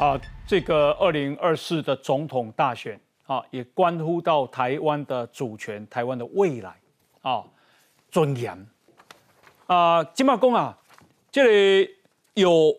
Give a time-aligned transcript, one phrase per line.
[0.00, 6.74] 啊，这个二零二四的总统大选啊，也关乎到台湾的主权、台湾的未来
[7.20, 7.44] 啊，
[8.10, 8.66] 尊严
[9.66, 10.02] 啊。
[10.02, 10.74] 金马公啊，
[11.30, 11.96] 这里
[12.32, 12.74] 有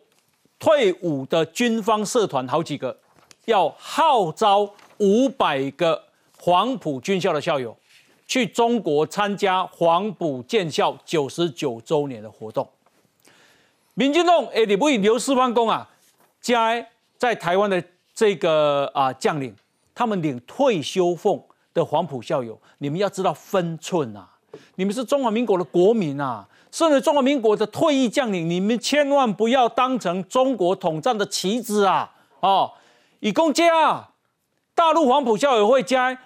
[0.58, 2.98] 退伍的军方社团好几个，
[3.46, 4.68] 要号召
[4.98, 6.04] 五百个
[6.40, 7.78] 黄埔军校的校友
[8.26, 12.68] 去中国参加黄埔建校九十九周年的活动。
[13.94, 15.88] 民进党诶，你不以刘世芳公啊，
[16.42, 16.84] 加。
[17.22, 17.84] 在台湾的
[18.16, 19.56] 这个啊将领，
[19.94, 21.40] 他们领退休俸
[21.72, 24.28] 的黄埔校友，你们要知道分寸啊！
[24.74, 32.12] 你们是中华民国的国民啊，身为中华民国的退役将领，你们千万不要当成中国统战的棋子啊！
[32.40, 32.72] 哦，
[33.20, 34.10] 以公家
[34.74, 36.18] 大陆黄埔校友会加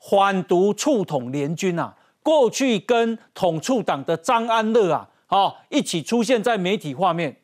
[0.00, 7.36] 反独促统联军啊，过去跟统促党的张安乐啊，哦，一起出现在媒体画面，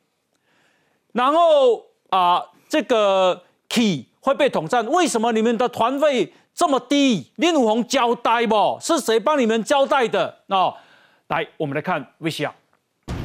[1.12, 2.46] 然后啊。
[2.70, 7.32] 这个 key 会被统战，为什么你们的团费这么低？
[7.34, 8.78] 林武宏交代不？
[8.80, 10.36] 是谁帮你们交代的？
[10.46, 10.72] 哦，
[11.26, 12.52] 来，我们来看 VCR。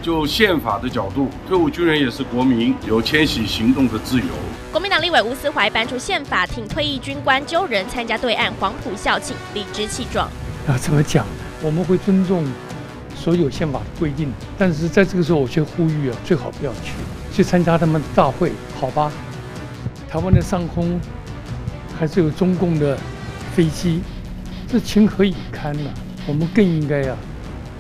[0.02, 4.26] 就宪法的角度，退伍军人也是国民，有迁徙行动的自由。
[4.72, 10.28] 国民党立委吴思怀搬出宪法，挺退役军官揪人参加对岸黄埔校庆，理直气壮。
[10.68, 11.24] 啊，怎么讲？
[11.62, 12.44] 我们会尊重
[13.16, 16.94] 所有宪法的规定，但是在这个时候，我却呼吁啊，最好不要去，
[17.32, 19.12] 去参加他们的大会，好吧？
[20.10, 21.00] 台湾的上空
[22.00, 22.98] 还是有中共的
[23.56, 24.02] 飞机，
[24.68, 25.90] 这情何以堪呢？
[26.28, 27.18] 我们更应该啊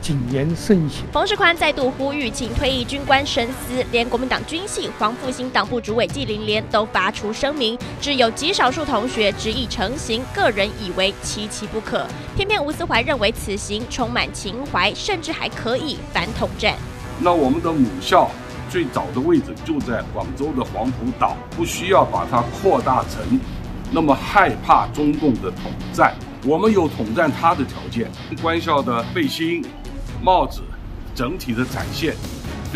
[0.01, 1.03] 谨言慎行。
[1.11, 3.83] 冯世宽再度呼吁，请退役军官深思。
[3.91, 12.05] 连国民党军系黄复兴党部主委纪凌莲都发出声明，只有极少数同学执意成行，个人以为其其不可。
[12.35, 16.75] 偏偏吴思怀认为此行充满情怀，甚至还可以反统战。
[17.19, 18.29] 那我们的母校。
[18.75, 23.39] 最早的位置就在广州的黄埔岛，不需要把它扩大成
[23.89, 26.13] 那么害怕中共的统战。
[26.45, 28.11] 我们有统战它的条件。
[28.41, 29.63] 官校的背心、
[30.21, 30.61] 帽子，
[31.15, 32.15] 整体的展现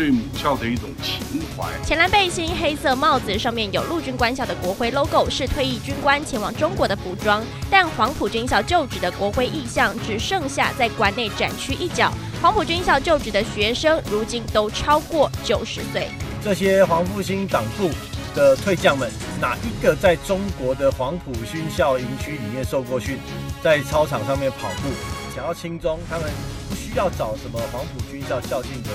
[0.00, 1.68] 对母校的一种情怀。
[1.84, 7.44] 浅蓝背心、黑色帽子，上面有陆军官校的国徽 logo，是退役军官前往中国的服装。
[7.70, 12.10] 但黄埔军校就职的国徽意象只剩下在馆内展区一角。
[12.40, 16.08] 黄埔军校就职的学生，如今都超过九十岁。
[16.42, 17.90] 这些黄复兴党部
[18.34, 23.18] 的退将们，哪一个在中国的黄埔军校营区里面受过训，
[23.62, 24.88] 在操场上面跑步，
[25.36, 26.24] 想要轻中，他们
[26.70, 28.88] 不需要找什么黄埔军校校庆的。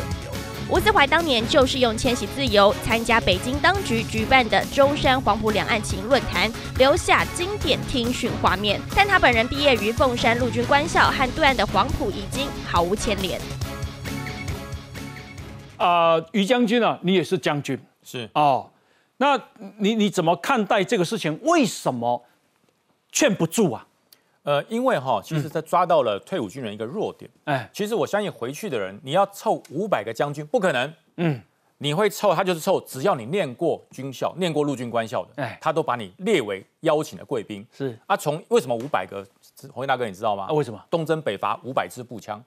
[0.67, 8.81] 吴思怀当年就是用迁徙自由参加北京当局举办的中山黄埔两岸情论坛，留下经典听讯画面。
[8.95, 13.39] 但他本人毕业于凤山陆军官校，和对岸的黄埔已经毫无牵连。
[15.77, 18.71] 啊，于将军啊，你也是将军，是哦。
[19.17, 19.39] 那
[19.77, 21.39] 你你怎么看待这个事情？
[21.43, 22.25] 为什么
[23.11, 23.85] 劝不住啊？
[24.45, 27.29] 呃，因为哈，其实他抓到了退伍军人一个弱点。
[27.45, 30.93] 哎，其实我相信回去的人，你要凑五百个将军不可能。
[31.17, 31.41] 嗯，
[31.79, 37.65] 你会凑，他就是凑，只要你念过军校、念过陆军官校的，哎，他都把你列为邀请的贵宾。
[37.75, 39.25] 是啊，从为什么五百个？
[39.73, 40.47] 红衣大哥，你知道吗？
[40.51, 40.79] 为什么？
[40.91, 42.43] 东征北伐五百支步枪。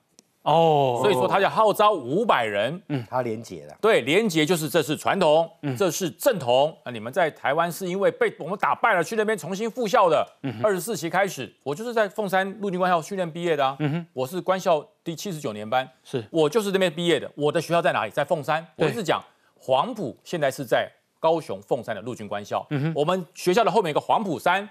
[0.48, 6.74] 哦，所以说他要号召五百人，嗯，他廉洁的，对，廉洁就是这是传统，嗯，这是正统。
[6.84, 17.30] 啊你们在台湾是因为被我们打败了，去那边重新复校的，嗯，二十四期开始，我就是在凤山陆军官校训练毕业的啊，嗯哼，我是官校第七十九年班，是我就是那边毕业的。
[17.34, 18.10] 我的学校在哪里？
[18.10, 18.66] 在凤山。
[18.76, 19.22] 我是讲
[19.58, 24.68] 黄埔，现在是在高雄凤山的陆军官校，嗯哼，我们学校的后面有个黄埔山。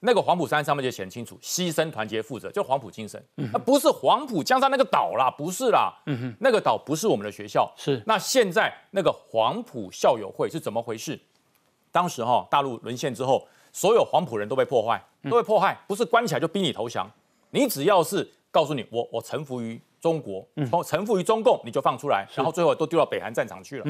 [0.00, 5.92] 那个黄埔山上面就写清楚，牺牲团结负责，就黄埔精神，那不是黄埔江山那个岛啦，不是啦，
[6.40, 8.02] 那个岛不是我们的学校，是。
[8.06, 11.18] 那现在那个黄埔校友会是怎么回事？
[11.90, 17.10] 当时哈大陆沦陷之后，所有黄埔人都被破坏，都被迫害，不是关起来就逼你投降，
[17.50, 23.84] 你只要是告诉你我我臣服于中国，从臣服于中共，你就放出来，然后最后都丢到北韩战场去了。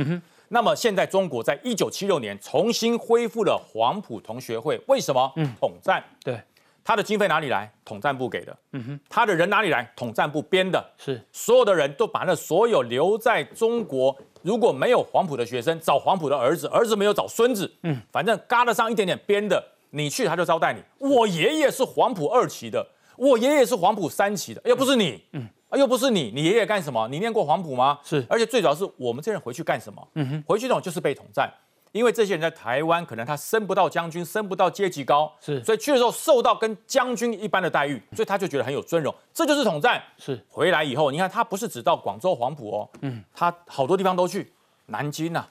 [0.49, 5.31] 那么现在中国在一九七六年重新恢复了黄埔同学会，为什么？
[5.37, 6.03] 嗯，统战。
[6.25, 6.41] 对，
[6.83, 7.71] 他的经费哪里来？
[7.85, 8.57] 统战部给的。
[8.73, 9.93] 嗯哼，他的人哪里来？
[9.95, 10.83] 统战部编的。
[10.97, 20.81] 是，所有的人都把那所有留在中国，如果没有黄埔的学生，找黄埔的儿子，儿子没有找孙子，嗯，反正嘎得上一点点编的，你去他就招待你。
[20.99, 22.87] 我爷爷是黄埔二期的，
[23.17, 25.23] 我爷爷是黄埔三期的，又不是你。
[25.33, 25.47] 嗯。
[25.69, 27.09] 啊，又不是你，你爷爷干什么？
[27.09, 27.99] 你念过黄埔吗？
[28.05, 30.09] 是，而且最主要是我们这人回去干什么？
[30.15, 31.53] 嗯哼，回去那种就是被统战，
[31.91, 40.01] 因为这些人在台湾可能他升不到将军，升不到阶级高，是，所以去的时候受到跟将军一般的待遇，所以他就觉得很有尊荣，这就是统战。
[40.19, 44.53] 是，回来以后，你看他不是只到广州黄埔哦，嗯，他好多地方都去，
[44.87, 45.45] 南京呐，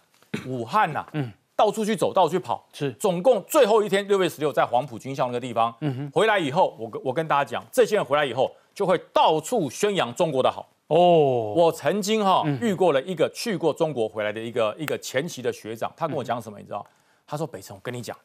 [0.47, 10.69] 武汉呐，嗯，到处去走，到处去跑，是总共最后一天六月十六在黄埔军校那个地方，嗯哼，回来以后，我跟我跟大家讲，这些人回来以后就会到处宣扬中国的好。
[10.87, 16.85] 哦，我曾经哈、遇过了一个去过中国回来的一个一个前期的学长，他跟我讲什么，你知道？
[17.25, 18.15] 他说：“北辰，我跟你讲，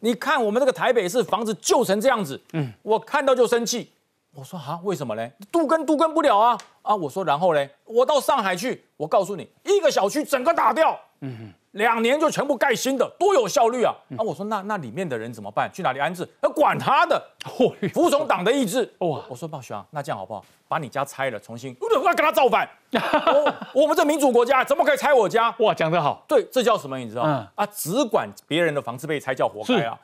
[0.00, 3.90] 你看我们这个台北市房子旧成这样子，嗯，我看到就生气。”
[4.32, 5.30] 我说：“啊，为什么呢？
[5.52, 13.94] 杜根杜根不了啊啊！”我说：“然后呢，我到上海去，我告诉你，一个小区整个打掉，嗯两年就全部盖新的，多有效率啊！
[14.18, 15.70] 啊，我说那那里面的人怎么办？
[15.72, 16.28] 去哪里安置？
[16.42, 18.82] 那管他的，嚯 服从党的意志。
[18.98, 20.44] 哇我说鲍学长，那这样好不好？
[20.68, 22.68] 把你家拆了，重新，我跟他造反。
[22.90, 25.54] 我 我们这民主国家怎么可以拆我家？
[25.60, 26.98] 哇，讲得好，对，这叫什么？
[26.98, 27.22] 你知道？
[27.24, 29.96] 嗯啊，只管别人的房子被拆叫活该啊！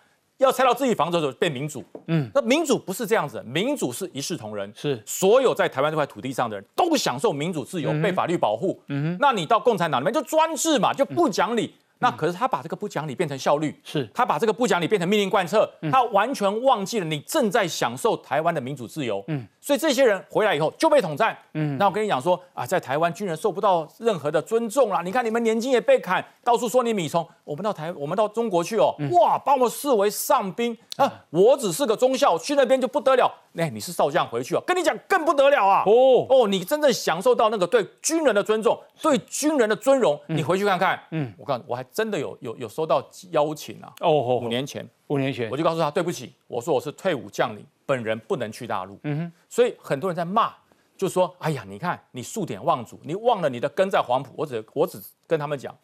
[0.43, 1.85] 要拆到自己房子的时候变民主。
[2.09, 8.81] 嗯，那民主不是这样子，民主是一视同仁，是所有在台湾这块土地上的人都享受民主自由，被法律保护。
[8.89, 11.75] 嗯那你到共产党里面就专制嘛，就不讲理。
[11.99, 19.23] 那可是他把这个不讲理变成效率，是他把这个不讲理变成命令贯彻，他完全忘记了你正在享受台湾的民主自由。
[19.29, 21.39] 嗯，所以这些人回来以后就被统战。
[21.55, 25.03] 嗯，那我跟你讲说啊，在台湾军人受不到任何的尊重啦。
[25.03, 27.25] 你看你们年金也被砍，到处说你米虫。
[27.45, 31.25] 我们到台，我们到中国去哦，哇，把我们视为上宾啊。
[31.31, 33.33] 我只是个中校，去那边就不得了。
[33.57, 35.85] 哎，你是少将回去哦，跟你讲更不得了啊。
[35.87, 41.01] 哦哦，你真正享受到那个对军人的尊重，对军人的尊荣，你回去看看。
[41.13, 43.01] 嗯，我告诉你，我还真的有有有收到
[43.31, 43.93] 邀请啊。
[44.01, 48.99] 哦哦，五年前，五年前我，就告诉他对不起，我说我是退伍将领，本人不能去大陆。
[49.05, 50.53] 嗯哼，所以很多人在骂，
[50.97, 54.33] 就说哎呀，你看你数典忘祖，你忘了你的根在黄埔。
[54.37, 55.77] 我只我只跟他们讲，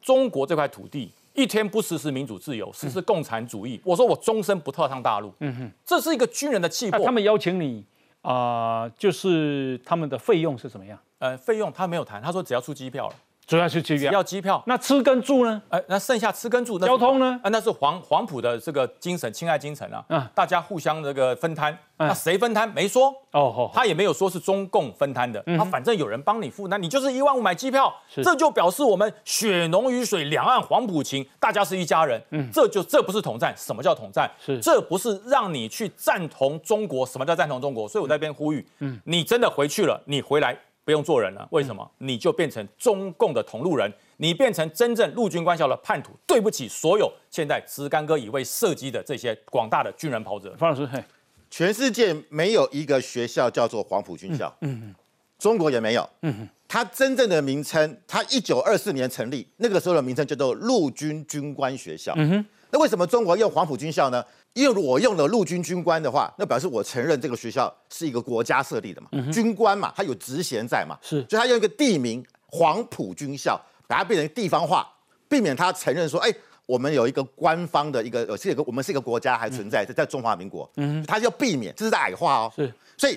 [0.00, 1.12] 中国这块土地。
[1.34, 5.30] 一天不实施民主自由，实施共产主义，我说我终身不踏上大陆。
[5.40, 7.04] 嗯哼，这是一个军人的气魄。
[7.04, 7.84] 他们邀请你
[8.22, 10.98] 啊、就是他们的费用是怎么样？
[11.18, 13.14] 呃费用他没有谈，他说只要出机票了，
[13.46, 14.12] 主要是这只边。
[14.12, 14.62] 要机票。
[14.66, 15.62] 那吃跟住呢？
[15.68, 17.38] 呃，那剩下吃跟住，那交通呢？
[17.42, 21.72] 啊，那是黄黄埔的这个精神，亲爱精神啊，嗯大家互相这个分摊。
[21.98, 22.68] 嗯那谁分摊？
[22.74, 27.90] 没说，哦哦，他也没有说是中共分摊的，他反正有人帮你付，那你就是一万五买机票，
[28.22, 32.20] 这就表示我们血浓于水，两岸黄埔情，大家是一家人。
[32.32, 34.30] 嗯，这就这不是统战，什么叫统战？
[34.44, 34.60] 是。
[34.60, 37.88] 这不是让你去赞同中国，什么叫赞同中国？
[37.88, 40.54] 所以我在这边呼吁，嗯，你真的回去了，你回来
[40.86, 41.90] 不用做人了，为什么？
[41.98, 43.92] 你就变成中共的同路人。
[44.18, 50.54] 你变成真正陆军官校的叛徒，对不起所有现在直干哥以为射击的这些广大的军人跑者。
[50.56, 51.02] 方老师，嘿，
[51.50, 54.94] 全世界没有一个学校叫做黄埔军校，嗯嗯，
[55.38, 64.24] 中国也没有，嗯嗯，它真正的名称，它一九二四年成立，那个时候的名称叫做陆军军官学校，嗯哼，那为什么中国用黄埔军校呢？
[64.56, 71.24] 因为我用了陆军军官的话，那表示我承认这个学校是一个国家设立的嘛，军官嘛，他有职衔在嘛，是。
[71.28, 74.90] 所以他用一个地名黄埔军校，把它变成地方化，
[75.28, 76.34] 避免他承认说，哎。
[76.66, 83.16] 我们有一个官方的一个，呃，是一个我们是一个国家还存在在在中华民国，嗯，他要避免，这是在矮化哦，是，所以，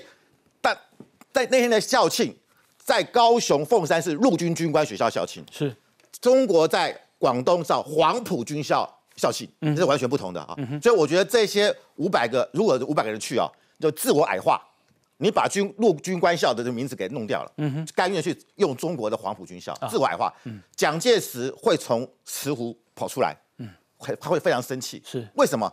[0.60, 0.72] 但
[1.32, 2.32] 在那天的校庆，
[2.78, 5.74] 在高雄凤山市陆军军官学校校庆，是。
[6.20, 8.88] 中国在广东找黄埔军校
[9.20, 10.56] 校庆，这是完全不同的啊。
[10.82, 13.46] 所以我觉得这些五百个，如果五百个人去啊，
[13.78, 14.60] 就自我矮化，
[15.18, 20.32] 你把军陆军官校的这名字给弄掉了，嗯甘愿去用中国的黄埔军校，自我矮化。
[20.74, 23.36] 蒋介石会从慈湖跑出来，
[23.98, 25.70] 会他会非常生气，是为什么？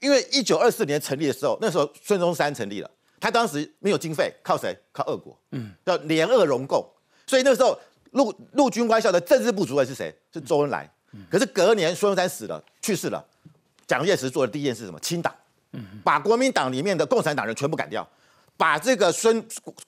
[0.00, 4.74] 因为一九二四年成立的时候，那时候孙中山成立了，他当时没有经费，靠谁？
[4.92, 6.88] 靠俄国，嗯，叫联俄容共，
[7.26, 7.78] 所以那时候
[8.12, 10.14] 陆陆军官校的政治部主任是谁？
[10.32, 10.90] 是周恩来。
[11.30, 13.24] 可是隔年孙中山死了，去世了，
[13.86, 15.00] 蒋介石做的第一件事是什么？
[15.00, 15.34] 清党，
[16.04, 18.06] 把国民党里面的共产党人全部赶掉，
[18.56, 19.42] 把这个孙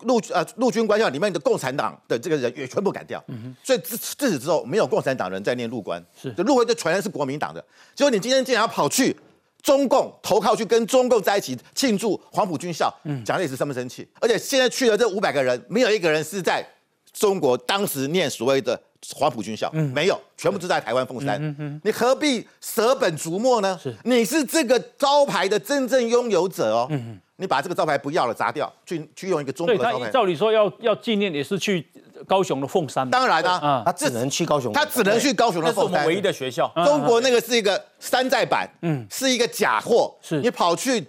[0.05, 3.23] 陆呃陆军官校里面的共产党的这个人也全部赶掉。
[3.63, 7.63] 所以自自此之后，没有共产党人在念陆官，是就陆官就全然是国民党的。
[7.95, 9.15] 结果你今天竟然要跑去
[9.63, 12.91] 中共投靠，去跟中共在一起庆祝黄埔军校，
[13.25, 14.09] 蒋介石生不生气？
[14.21, 16.67] 而且现在去了这五百个人，没有一个人是在
[17.13, 18.81] 中国当时念所谓的
[19.15, 21.81] 黄埔军校，没有，全部都在台湾凤山。
[21.83, 23.79] 你何必舍本逐末呢？
[23.83, 26.89] 是你是这个招牌的真正拥有者哦。
[27.37, 30.11] 你把这个招牌不要了，砸掉，去去用一个中国的招牌。
[30.11, 31.87] 照理说要要纪念，也是去
[32.27, 33.11] 高雄的凤山嘛。
[33.11, 35.93] 当然啦、啊啊，他只能去高雄，他只能去高雄那的凤山。
[35.93, 36.71] 是我们唯一的学校。
[36.85, 41.03] 中国那个是一个山寨版，嗯，是一个假货，是你跑去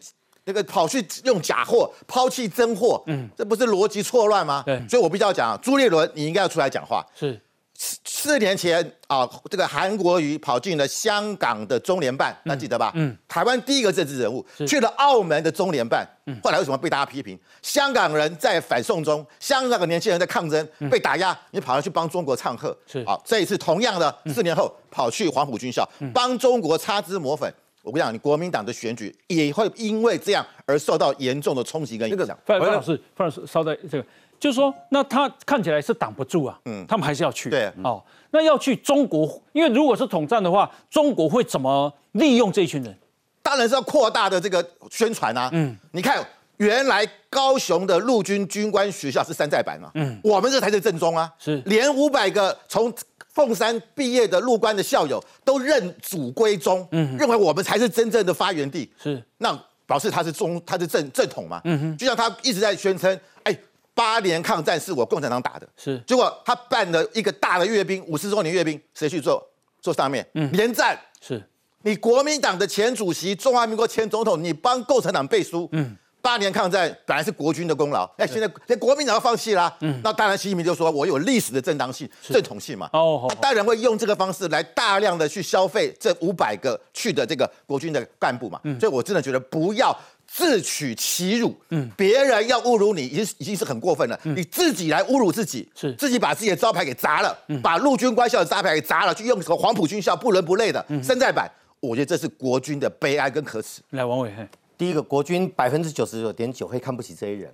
[0.46, 4.64] 那个跑去用假货，抛弃真货，嗯，这不是逻辑错乱吗？
[4.66, 7.06] 对所以我必须要讲啊，朱立伦，你应该要出来讲话。
[7.14, 7.38] 是
[7.84, 12.92] 四年前啊，这个韩国瑜跑进了香港的中联办，那记得吧？
[12.94, 16.08] 嗯，台湾第一个政治人物去了澳门的中联办，
[16.44, 17.40] 后来为什么被大家批评？
[17.64, 27.52] 香港人在反送中，香港的年轻人在抗争，被打压，你跑上去帮中国唱和，是好，这一次同样的四年后跑去黄埔军校帮中国擦脂抹粉。
[27.84, 32.38] 我跟你讲，你国民党的选举也会因为这样而受到严重的冲击跟影响。
[32.46, 34.06] 范范老师，范老师稍等这个，
[34.42, 42.98] 就是说，那他看起来是挡不住啊，嗯，他们还是要去，对，哦，那要去中国，因为如果是统战的话，中国会怎么利用这群人？
[43.44, 46.26] 当然是要扩大的这个宣传啊，嗯，你看
[46.58, 51.62] 原来高雄的陆军军官学校是山寨版嘛，嗯，我们这才是正宗啊，是。
[51.68, 52.92] 连五百个从
[53.34, 59.24] 凤山毕业的陆官的校友都认祖归宗，嗯，认为我们才是真正的发源地，是。
[59.38, 59.56] 那
[59.86, 63.56] 表示他是中，他是正正统嘛，嗯哼，就像他一直在宣称，哎，
[64.02, 69.48] 八年抗战是我共产党打的，是，结果他办了一个大的阅兵，五十周年阅兵，谁去做？
[69.80, 71.40] 做上面，嗯，连战，是。
[71.84, 75.96] 你国民党的前主席、中华民国前总统，你帮共产党背书，嗯。
[76.24, 89.92] 八年抗战本来是国军的功劳，哎，现在连国民党都放弃了，嗯，那当然习近平就说我有历史的正当性、正统性嘛，哦，当然会用这个方式来大量的去消费这五百个去的这个国军的干部嘛，嗯，所以我真的觉得不要
[90.34, 95.94] 自取其辱，嗯，别人要侮辱你已经已经是很过分了，你自己来侮辱自己，是。
[95.96, 103.82] 自己把自己的招牌给砸了，把陆军官校的招牌给砸了，去用什么黄埔军校不伦不类的山寨版，我觉得这是国军的悲哀跟可耻。
[103.90, 104.32] 来，王伟。
[104.78, 107.54] 第一个，国军百分之九十九点九会看不起这些人，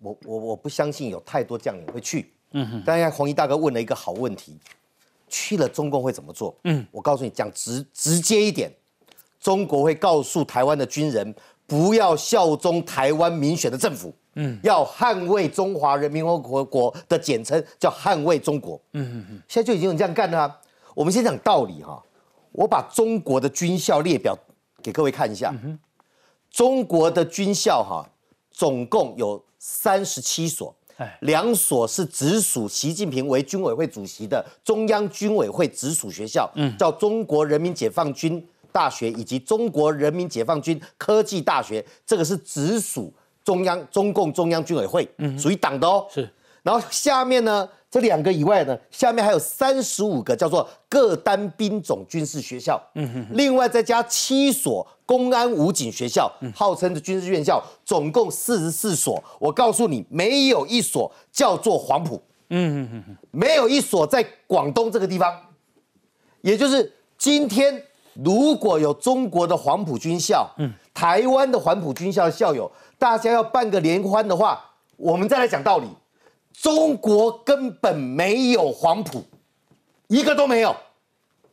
[0.00, 2.30] 我我我不相信有太多将领会去。
[2.52, 2.82] 嗯哼。
[2.84, 4.58] 刚才黄衣大哥问了一个好问题，
[5.28, 6.54] 去了中共会怎么做？
[6.64, 8.70] 嗯，我告诉你，讲直直接一点，
[9.40, 11.34] 中国会告诉台湾的军人，
[11.68, 18.80] 不要效忠台湾民选的政府，嗯，要捍卫中华人民共和国的简称叫捍卫中国。
[18.94, 19.42] 嗯嗯嗯。
[19.46, 20.58] 现在就已经有这样干了。
[20.94, 22.02] 我们先讲道理哈，
[22.52, 24.36] 我把中国的军校列表
[24.82, 25.54] 给各位看一下。
[26.50, 28.08] 中国的军校哈，
[28.50, 30.74] 总共有三十七所，
[31.20, 43.12] 两所是直属习近平为军委会主席的中央军委会直属学校，嗯，叫中国人民解放军大学以及中国人民解放军科技大学，这个是直属
[43.44, 46.28] 中央中共中央军委会，嗯，属于党的哦，是。
[46.62, 47.68] 然后下面呢？
[47.90, 59.24] 这两个以外呢，下面还有三十五个叫做各单兵种军事学校，嗯哼，另外再加七所公安武警学校，号称的军事院校，总共四十四所。
[59.38, 62.20] 我告诉你，没有一所叫做黄埔，
[62.50, 65.34] 嗯哼哼，没有一所在广东这个地方。
[66.42, 67.82] 也就是今天，
[68.24, 74.60] 如果有中国的黄埔军校，嗯，台湾的黄埔军校的校友，大家要办个联欢的话，
[74.96, 75.86] 我们再来讲道理。
[76.52, 79.22] 中国根本没有黄埔，
[80.08, 80.74] 一个都没有。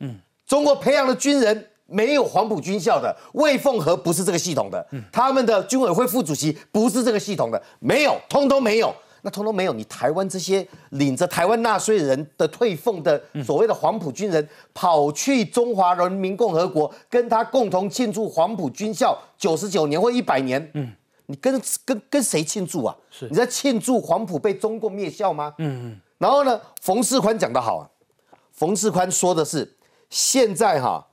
[0.00, 8.92] 嗯，中国培养的军人没有黄埔军校的，魏凤和不是这个系统的，他们的军委会副主席不是这个系统的，没有，通通没有。
[9.26, 20.70] 那通通没有，你台湾这些领着台湾纳税人的退俸的所谓的黄埔军人，跑去中华人民共和国跟他共同庆祝黄埔军校九十九年或一百年。
[20.74, 20.92] 嗯。
[21.26, 22.94] 你跟跟跟谁庆祝啊？
[23.10, 25.52] 是你在庆祝黄埔被中共灭校吗？
[25.58, 26.00] 嗯嗯。
[26.18, 27.90] 然后呢，冯世宽讲得好啊，
[28.52, 29.76] 冯世宽说的是，
[30.08, 31.04] 现在哈，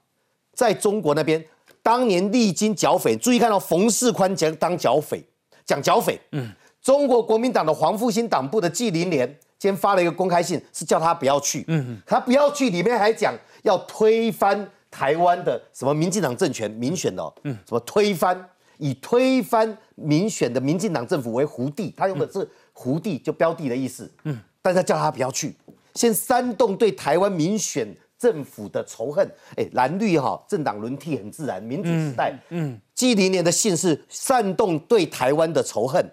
[0.53, 1.43] 在中国那边，
[1.81, 5.25] 当年历经剿匪，注意看到冯世宽讲当剿匪，
[5.65, 6.21] 讲剿匪。
[6.33, 6.51] 嗯。
[6.83, 9.25] 中国国民党的黄复兴党部的纪凌莲
[9.57, 11.63] 今天发了一个公开信，是叫他不要去。
[11.67, 12.01] 嗯嗯。
[12.05, 18.49] 他不要去，里面还讲要推翻台湾的什么民进党政权民选的，嗯，什么推翻。
[18.79, 24.11] 以推翻民选的民进党政府为胡地，他用的是胡地就标地的意思。
[24.23, 25.55] 嗯，但是叫他不要去，
[25.95, 27.87] 先煽动对台湾民选
[28.17, 29.25] 政府的仇恨。
[29.55, 32.33] 哎，蓝绿哈政党轮替很自然，民主时代。
[32.49, 36.03] 嗯，纪凌年的信是煽动对台湾的仇恨，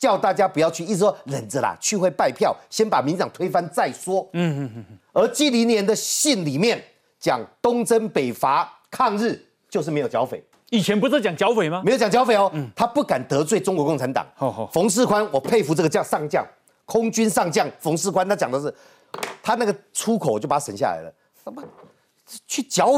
[0.00, 4.26] 叫大家不要去，意思说忍着啦，去会败票，先把民党推翻再说。
[4.32, 4.98] 嗯嗯嗯。
[5.12, 6.82] 而纪凌年的信里面
[7.20, 9.38] 讲东征北伐抗日，
[9.68, 10.42] 就是没有剿匪。
[10.70, 11.82] 以前不是讲剿匪吗？
[11.84, 14.26] 没有讲剿匪哦，他不敢得罪中国共产党。
[14.34, 16.46] 好好冯世宽，我佩服这个叫上将，
[16.86, 18.74] 空军上将冯世宽，他讲的是，
[19.42, 21.12] 他那个出口就把他省下来了。
[21.44, 21.62] 什么？
[22.46, 22.92] 去剿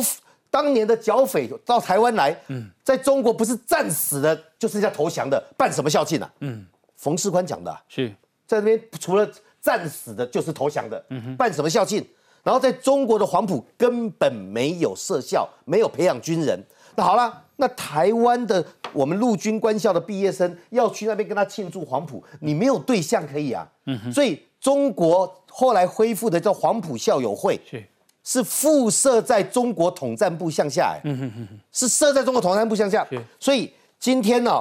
[0.50, 2.38] 当年的剿匪到台湾来，
[2.84, 6.30] 在中国不是战死的，就是要投降的，办什么校庆啊？
[6.40, 6.66] 嗯，
[7.02, 8.08] 冯世宽讲的，是
[8.46, 9.28] 在那边除了
[9.60, 11.04] 战死的，就是投降的，
[11.36, 12.02] 办什么校庆？
[12.44, 16.58] 然后在中国的黄埔根本没有设校，没有培养军人。
[16.94, 17.40] 那好了。
[17.56, 23.70] 那台湾的我们陆军官校的毕业生要去那边跟他庆祝黄埔，你没有对象可以啊。
[23.86, 27.84] 嗯所以中国后来恢复的叫黄埔校友会，是
[28.24, 31.30] 是附设在中国统战部向下，哎，
[31.70, 33.06] 是设在中国统战部向下。
[33.38, 34.60] 所以今天呢，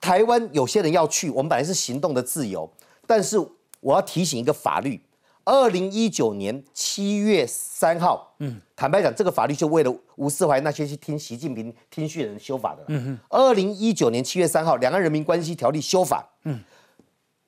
[0.00, 2.70] 台湾有些人要去，我们本来是行动的自由，
[3.06, 3.38] 但是
[3.80, 5.00] 我要提醒一个法律，
[5.44, 12.84] 二零一九年七月三号，嗯，坦白讲，这个法律就为了吴思怀那些去听习近平听训人修法的。
[12.88, 16.60] 嗯哼二零一九年七月三号，《两岸人民关系条例》修法，嗯，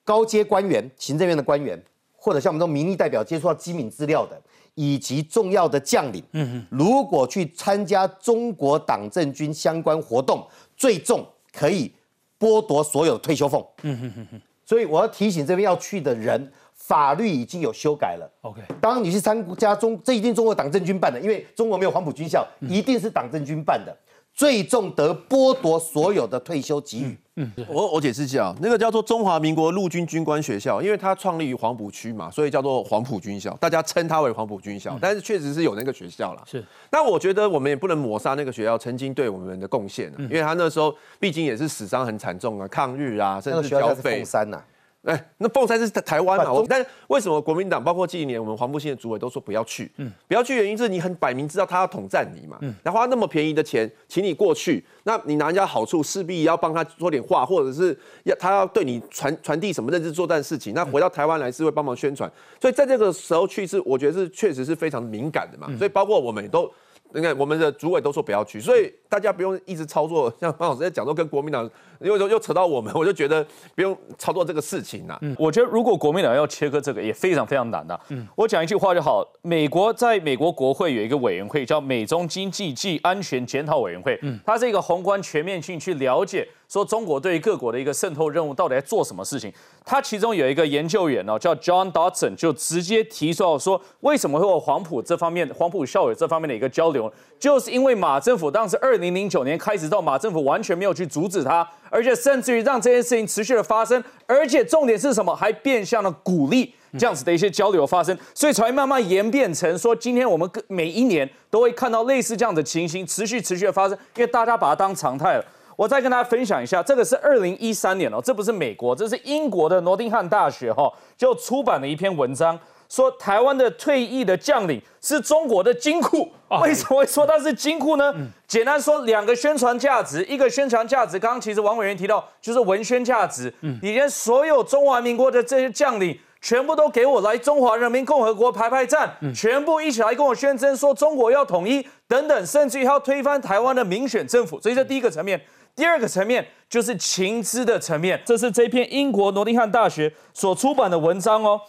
[0.03, 1.81] 高阶官员、行政院的官员，
[2.15, 4.41] 或者像我们这种民意代表接触到机敏资料的。
[4.79, 11.91] 以及重要的将领，嗯如果去参加中国党政军相关活动，最重可以
[12.39, 13.65] 剥夺所有退休俸。
[13.83, 14.41] 嗯哼哼哼。
[14.65, 16.51] 所以我要提醒这边要去的人，
[16.87, 18.31] 法律已经有修改了。
[18.41, 23.95] OK，当你去参加中，这一定中国党政军办的，因为中国没有黄埔军校，一定是党政军办的。
[24.33, 27.17] 最重得剥夺所有的退休给予。
[27.37, 34.95] 嗯，我我解释一下，那个叫做中华民国陆军军官学校，因为它创立于黄埔区嘛，所以叫做黄埔军校，大家称它为黄埔军校。
[35.01, 36.43] 但是确实是有那个学校啦。
[36.45, 36.63] 是。
[36.91, 44.23] 那我觉得我们也不能抹杀那个学校曾经对我们的贡献，因为他那时候毕竟也是死伤很惨重啊，抗日啊，甚至剿匪。
[44.23, 44.61] 山呐。
[45.07, 46.51] 哎，那凤山是台湾嘛？
[46.51, 49.89] 我但为什么国民党包括近一年我们黄埔新的主委都说不要去？
[49.95, 62.29] 嗯，不要去原因是你很摆明知道他要统战你嘛，嗯，然后花那么便宜的钱请你过去，那你拿人家好处，势必要帮他说点话，或者是要他要对你传传递什么认知作战事情，那回到台湾来是会帮忙宣传，
[62.61, 66.69] 所以在这个时候去是我觉得是确实是非常敏感的嘛，所以包括我们也都。
[67.13, 70.31] 你看，我们的主委都说不要去，所以大家不用一直操作。
[70.41, 71.67] 像方老师在讲说跟国民党，
[71.99, 75.17] 又又又扯到我们，我就觉得不用操作这个事情呐。
[75.21, 77.99] 嗯，我觉得如果国民党要切割这个，也非常非常难的。
[78.09, 79.25] 嗯，我讲一句话就好。
[79.41, 84.17] 美国在美国国会有一个委员会，叫美中经济暨安全检讨委员会。
[84.21, 86.47] 嗯，它是一个宏观全面性去了解。
[86.67, 89.49] 说中国对于各国的一个渗透任务到底在做什么事情？
[89.85, 97.09] 他其中有一个研究员哦，叫 John Dodson，就直接提出到说，为什么会有黄埔这方面、黄埔校友这方面的一个交流？
[97.39, 105.35] 就是因为马政府当时二零零九年开始到马政府完全没有去阻止他，而且甚至于让这件事情持续的发生，而且重点是什么？
[105.35, 115.45] 还变相的鼓励这样子的一些交流发生，所以才会慢慢演变成说，今天我们每一年都会看到类似这样的情形持续持续的发生，因为大家把它当常态了。
[115.75, 122.59] 我再跟大家分享一下，这个是二零一三年哦，这不是美国，这是英国的诺丁汉大学哈，就出版了一篇文章，
[122.89, 126.31] 说台湾的退役的将领是中国的金库。
[126.61, 128.13] 为什么会说它是金库呢？
[128.47, 133.53] 简单说，两个宣传价值，一个宣传价值，刚刚其实王委员提到，就是文宣价值。
[133.61, 144.61] 嗯，你连所有中华民国的这些将领，全部都给我来中华人民共和国排排站，全部一起来跟我宣称说中国要统一等等，甚至于要推翻台湾的民选政府。
[144.61, 145.39] 所以这第一个层面。
[145.75, 151.61] 第二个层面就是情资的层面，这是这篇英国诺丁汉大学所出版的文章哦。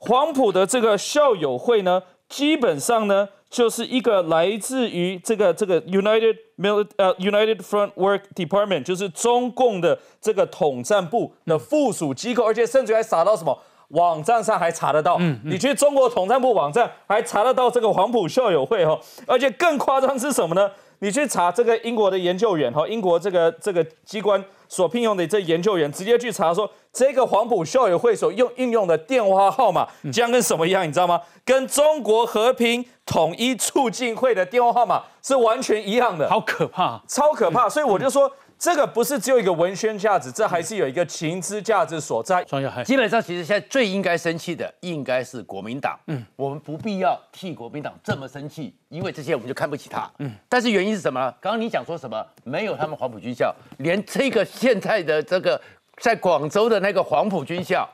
[0.00, 13.58] 黄埔的这个校友会呢，基本上呢就是一个来自于这个这个 United Mil 呃 United Front Work Department，就是中共的这个统战部的附属机构，而且甚至还撒到什么
[13.88, 15.16] 网站上还查得到。
[15.20, 20.70] 嗯，你去中国统战部网站还查得到这个黄埔校友会哈，而且更夸张是什么呢？
[21.00, 31.20] 你去查这个英国的研究员哈，英国这个这个机关所聘用的这研究员，直接去查说这个黄埔校友会所用应用的电话号码将跟什么一样，你知道吗？
[31.44, 37.68] 跟中国和平统一促进会的电话号码是完全一样的，好可怕，超可怕。
[37.68, 38.32] 所以我就说。
[38.60, 42.44] 这个不是只有一个文宣价值，这还是有一个情资价值所在。
[42.84, 45.98] 基本上，其实现在最应该生气的应该是国民党。
[46.08, 50.10] 嗯，我们不必要替国民党这么生气，因为这些我们就看不起他。
[50.18, 51.34] 嗯，但是原因是什么？
[51.40, 52.22] 刚刚你讲说什么？
[52.44, 55.58] 没有他们黄埔军校，连这个现在的这个
[55.96, 57.88] 在广州的那个黄埔军校，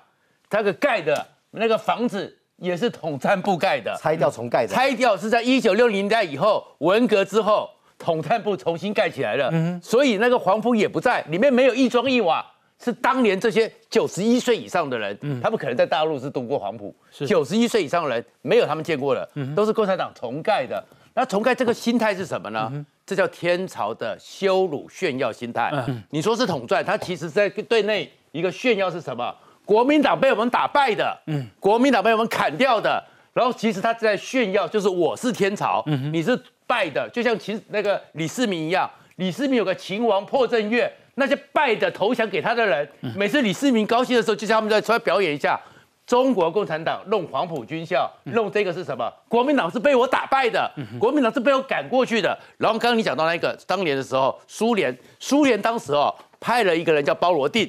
[0.51, 4.75] 那个盖的那个房子也是统战部盖的，拆掉重盖的。
[4.75, 7.71] 拆掉是在一九六零年代以后，文革之后。
[7.99, 9.51] 统战部重新盖起来了，
[9.83, 12.45] 所以那个黄埔也不在里面，没有一砖一瓦，
[12.79, 16.95] 是当年这些九十一岁以上的人，他们可能在大陆是读过黄埔，
[17.27, 20.85] 九十一岁以上的人没有他们见过的，都是共产党重盖的。
[21.15, 22.71] 那重盖这个心态是什么呢？
[23.07, 25.73] 这叫天朝的羞辱炫耀心态。
[26.11, 29.35] 你说是统战，他其实在对内一个炫耀是什么？
[29.65, 31.19] 国民党被我们打败的，
[31.59, 35.83] 国民党被我们砍掉的，然后其实他在炫耀，就是我是天朝，
[36.13, 36.39] 你是。
[36.67, 45.61] 拜的就像秦那个李世民一样，李世民有个秦王破阵乐，那些败的投降给他的人，每次李世民高兴的时候，就叫他们在出来表演一下。
[46.07, 49.13] 中国共产党弄黄埔军校，弄这个是什么？
[49.29, 52.39] 国民党是被我打败的，国民党是被我赶过去的。
[52.59, 57.69] 然后刚刚你讲到那个当年的时候，苏联苏联当时哦派了一个人叫包罗定，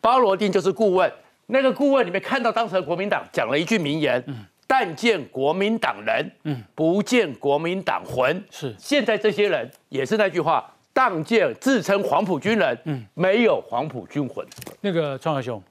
[0.00, 1.08] 包罗定就是顾问，
[1.46, 4.20] 那个顾问里面看到当时的国民党讲了一句名言，
[4.66, 8.44] 但见国民党人，嗯，不见国民党魂。
[8.50, 14.46] 是现在这些人也是那句话，但见自称黄埔军人，嗯，没有黄埔军魂。
[14.80, 15.62] 那个庄小兄，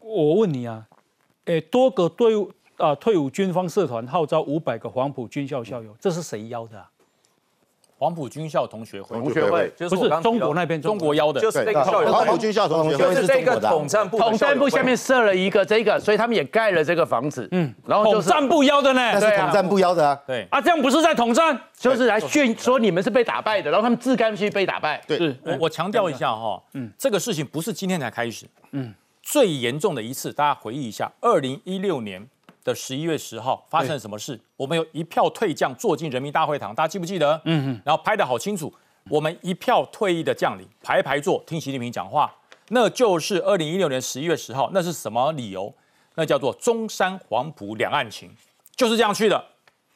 [0.00, 0.86] 我问你啊，
[1.44, 6.90] 诶，多个队伍啊，退伍军方社团号召五百个黄埔军校校友，这是谁邀的啊？
[7.98, 9.72] 黄埔军校同学会，同学会。
[9.76, 11.16] 不是就是中国那边中国。
[11.16, 12.12] 邀的，就是这个校友。
[12.12, 19.00] 黄埔军校同学会就是这个统战部统战部下面设了一个这个，所以他们也盖了这个房子，嗯，然后就是统战部邀的呢？
[19.14, 20.20] 那是统战部邀的啊。
[20.26, 20.46] 对。
[20.50, 21.58] 啊，这样不是在统战？
[21.78, 25.02] 就是来训说你们是被打败的，然后他们自甘去被打败。
[25.06, 25.16] 对。
[25.16, 25.36] 是。
[25.42, 32.26] 我我强调一下哈，嗯，这个事情不是今天才开始，嗯，最严重的一次，大家回忆一下，二零一六年
[32.66, 34.38] 的十一月十号发生了什么事？
[34.56, 37.40] 我们有一票退将坐进人民大会堂，大家记不记得？
[37.44, 38.74] 嗯嗯，然后拍的好清楚，
[39.08, 42.34] 我们一票退役的将领排排坐听习近平讲话，
[42.70, 45.72] 那就是二零一六年十一月十号，那是什么理由？
[46.16, 48.28] 那叫做中山黄埔两岸情，
[48.74, 49.44] 就是这样去的。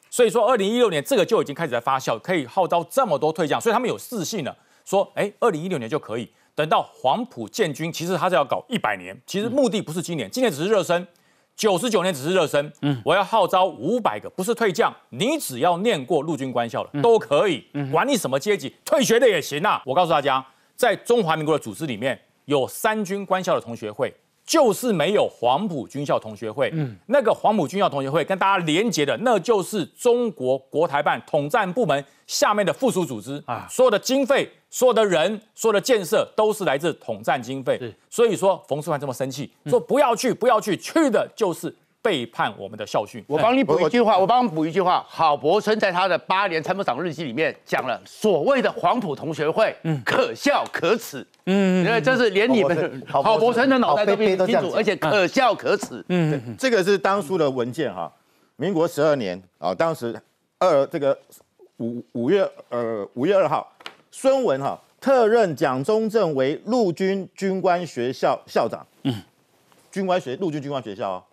[0.09, 4.55] 所以说，二零一六年这个就已经开始在发酵，可以号召这么多退将，所以他们有自信了，
[4.85, 6.29] 说，哎，二零一六年就可以。
[6.53, 11.07] 等到黄埔建军，其实他是要搞一百年，其实目的不是今年，今年只是热身，
[11.55, 12.71] 九十九年只是热身。
[12.81, 19.81] 嗯，我要号召五百个，不是退将，你只要念过陆军官校的都可以，管你什么阶级，退学的也行啊。
[19.85, 24.13] 我告诉大家，在中华民国的组织里面有三军官校的同学会。
[24.43, 37.79] 就是没有黄埔军校同学会，嗯，那个黄埔军校同学会跟大家连结的，那就是中国国台办统战部门下面的附属组织啊，所有的经费、所有的人、所有的建设都是来自统战经费。
[38.09, 43.23] 所以说冯世桓这么生气，说不要去，不要去，去的就是背叛我们的校训。
[43.27, 45.05] 我帮你补一句话，我帮你补一句话。
[45.07, 51.25] 郝柏村在他的八年参谋长日记里面讲了，所谓的黄埔同学会，嗯可笑可耻。
[51.47, 56.03] 嗯，因为这是连你们郝柏村的脑袋都变清楚，而且可笑可耻。
[56.07, 58.11] 嗯，这个是当初的文件哈，
[58.55, 60.17] 民国十二年啊，当时
[60.59, 61.17] 二这个
[61.77, 63.71] 五五月呃五月二号，
[64.11, 69.21] 孙文哈特任蒋中正为陆军军官学校校长，嗯，
[69.91, 71.23] 军官学陆军军官学校哦，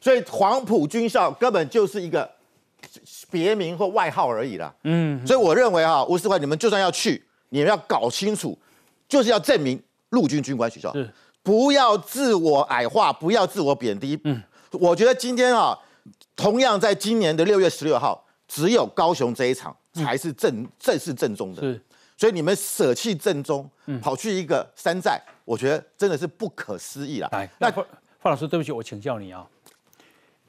[0.00, 2.30] 所以黄埔军校根本就是一个
[3.30, 8.56] 别名或外号而已啦，嗯，所以我认为哈，吴世怀你们就算要去，你们要搞清楚，
[9.08, 11.10] 就是要证明陆军军官学校，是。
[11.44, 14.16] 不要自我矮化，不要自我贬低。
[14.22, 15.76] 嗯，我觉得今天啊，
[16.36, 21.80] 同样在今年的六月十六号，只有高雄这一场才是正、正是正宗的。
[22.22, 23.68] 是，所以你们舍弃正宗，
[24.00, 27.28] 跑去一个山寨，我觉得真的是不可思议啦。
[27.32, 27.84] 来，那那范
[28.20, 29.44] 范老师，对不起，我请教你啊。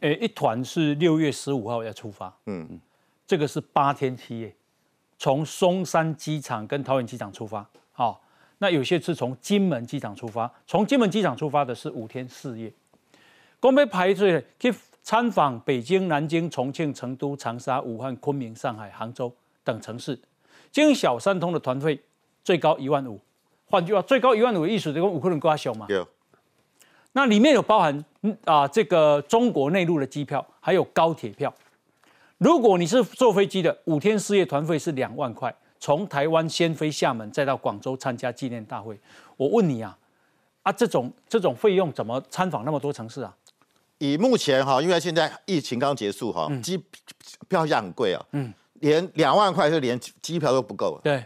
[0.02, 2.68] 诶，一团是六月十五号要出发，嗯。
[2.70, 2.80] 嗯，
[3.26, 4.54] 这个是八天七夜，
[5.18, 8.22] 从松山机场跟桃园机场出发，好、
[8.60, 12.72] 那有些是从金门机场出发，从金门机场出发的是五天四夜，
[13.60, 19.34] 公被排队去参访北京、南京、重庆、成都、长沙、武汉、昆明、上海、杭州
[19.64, 20.20] 等城市，
[20.74, 21.98] 经小三通的团费
[22.44, 23.22] 最高一万五，
[23.68, 25.86] 换句话，最高一万五的意思就跟五个人瓜小嘛。
[25.88, 26.06] 有
[27.14, 31.54] 那里面有包含嗯啊这个中国内陆的机票，还有高铁票。
[32.40, 39.00] 如果你是坐飞机的，五天四夜团费是两万块，从台湾先飞厦门，再到广州参加纪念大会。
[39.38, 39.96] 我问你啊，
[40.64, 43.34] 啊这种这种费用怎么参访那么多城市啊？
[44.00, 46.84] 以目前哈，因为现在疫情刚结束哈，机
[47.48, 48.52] 票价很贵啊，嗯，
[48.84, 51.00] 连两万块是连机票都不够。
[51.04, 51.26] 对，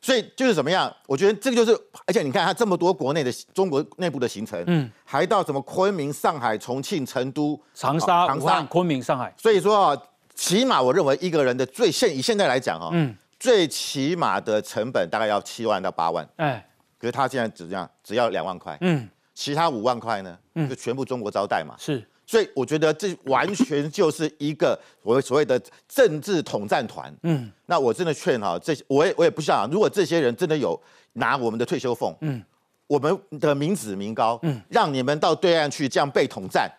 [0.00, 0.92] 所以就是怎么样？
[1.06, 1.72] 我觉得这个就是，
[2.06, 10.02] 而且你看他这么多国内的中国内部的行程，嗯，还到什么昆明、上海、重庆、成都、长沙、长武汉、昆明、上海，所以说啊，
[10.34, 16.66] 起码我认为一个人的最现以现在来讲哈，嗯，最起码的成本大概要七万到八万，哎，
[16.98, 20.36] 可是他现在只这样只要两万块，嗯，其他五万块呢，
[20.68, 27.12] 就全部中国招待嘛，是所以我觉得这完全就是一个所谓所谓的政治统战团。
[27.24, 30.80] 嗯，那我真的劝哈，这些我也我也不想，如果这些人真的有
[31.14, 32.40] 拿我们的退休俸，嗯，
[32.86, 36.70] 我们的民脂民膏，嗯，让你们到对岸去这样被统战，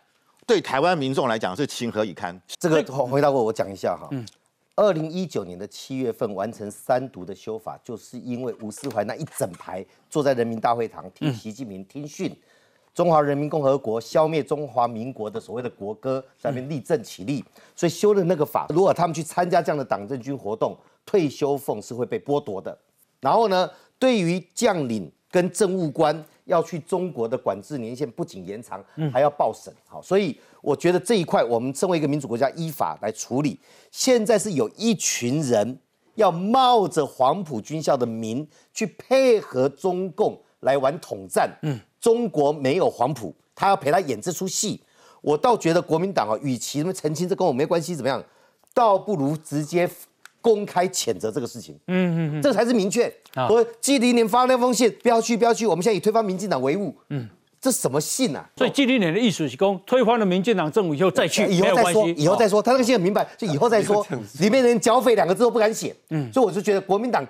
[0.48, 2.42] 对台湾民众来讲是情何以堪？
[2.58, 4.08] 这个回答过我讲一下哈。
[4.12, 4.26] 嗯，
[4.78, 12.34] 二零一九年的七月份完成三读的修法，就是因为吴思怀那一整排坐在人民大会堂听习近平听训，
[12.94, 17.44] 中华人民共和国消灭中华民国的所谓的国歌，在那边立正起立，
[17.76, 18.68] 所以修了那个法。
[18.70, 22.78] 如果他们去参加这样的党政军活动，退休俸是会被剥夺的。
[23.20, 29.74] 然后呢，对于将领跟政务官要去中国的管制年限不仅延长，还要报审。
[29.88, 33.58] 好，所以我觉得这一块我们身为一个民主国家，依法来处理。
[33.90, 35.80] 现在是有一群人
[36.16, 41.50] 要冒着黄埔军校的名去配合中共来玩统战。
[41.62, 44.82] 嗯，中国没有黄埔，他要陪他演这出戏。
[45.22, 48.22] 我倒觉得国民党啊，与其他们澄清这跟我没关系怎么样，
[48.74, 49.88] 倒不如直接
[50.42, 51.76] 公开谴责这个事情。
[51.86, 53.14] 嗯嗯嗯，这才是明确。
[53.48, 56.92] 我季立年发那封信，不要去，不要去，我们现在以推翻民进党为务。
[57.10, 57.30] 嗯，
[57.62, 58.50] 这什么信啊？
[58.58, 62.60] 所以季立年的意思是讲，推翻了民进党政府以后再去，以后再说，以后再说。
[62.60, 64.04] 他那个信很明白，就以后再说。
[64.40, 65.96] 里面连剿匪两个字都不敢写。
[66.10, 67.24] 嗯，所以我就觉得国民党。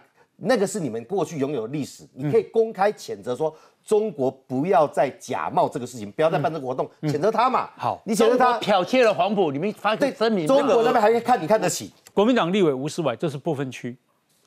[0.43, 7.69] 那个是你们过去拥有的历史，你可以公开谴责说中国不要再假冒这个事情，不要再办这个活动，谴责他嘛。
[7.77, 10.47] 好，你谴责他剽窃了黄埔，你们发个声明。
[10.47, 13.97] 中国那边还看你看得起国民党立委吴思伟，这是不分区，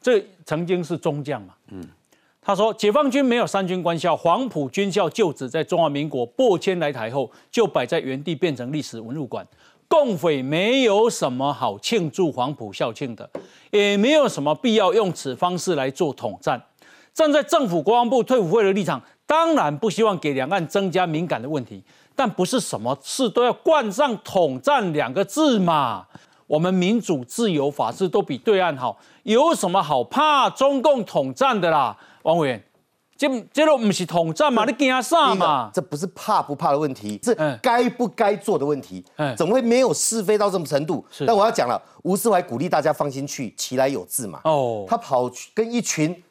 [0.00, 1.54] 这曾经是中将嘛。
[1.68, 1.86] 嗯，
[2.40, 9.46] 他说解放军没有三军官校，黄埔军校旧址在中华民国拨迁来台后就摆在原地，变成历史文物馆。
[9.86, 13.28] 共匪没有什么好庆祝黄埔校庆的，
[13.70, 16.60] 也没有什么必要用此方式来做统战。
[17.14, 21.83] 站在政府国防部退伍会的立场，当然不希望给两岸增加敏感的问题，
[22.16, 26.07] 但不是什么事都要冠上统战两个字嘛。
[26.46, 31.96] 我们民主、自由、法治都比对岸好，有什么好怕中共统战的啦？
[32.22, 32.62] 王委员。
[33.16, 34.64] 这这都不是统战嘛？
[34.64, 35.70] 你惊啥嘛？
[35.72, 39.03] 这不是怕不怕的问题，是该不该做的问题。
[39.37, 41.03] 怎么会没有是非到这种程度？
[41.24, 44.40] 但我要讲了，吴思怀鼓励大家放心去，其来有自嘛。
[44.42, 46.23] 哦，他跑去跟一群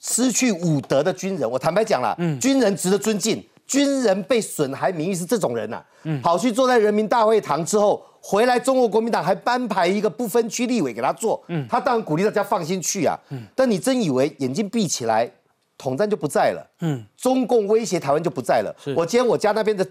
[0.00, 5.82] 失去武德的军人，我坦白讲了，军人值得尊敬，军人被损害名誉是这种人呐。
[6.22, 11.42] 跑去坐在人民大会堂之后，回来中国国民党还颁排一个不分区立委给他做。
[11.48, 13.18] 嗯，他当然鼓励大家放心去啊。
[13.28, 15.30] 嗯，但你真以为眼睛闭起来？
[15.76, 18.76] 统战就不在了，嗯，中共威胁台湾就不在了。
[18.94, 19.86] 我今天我家那边的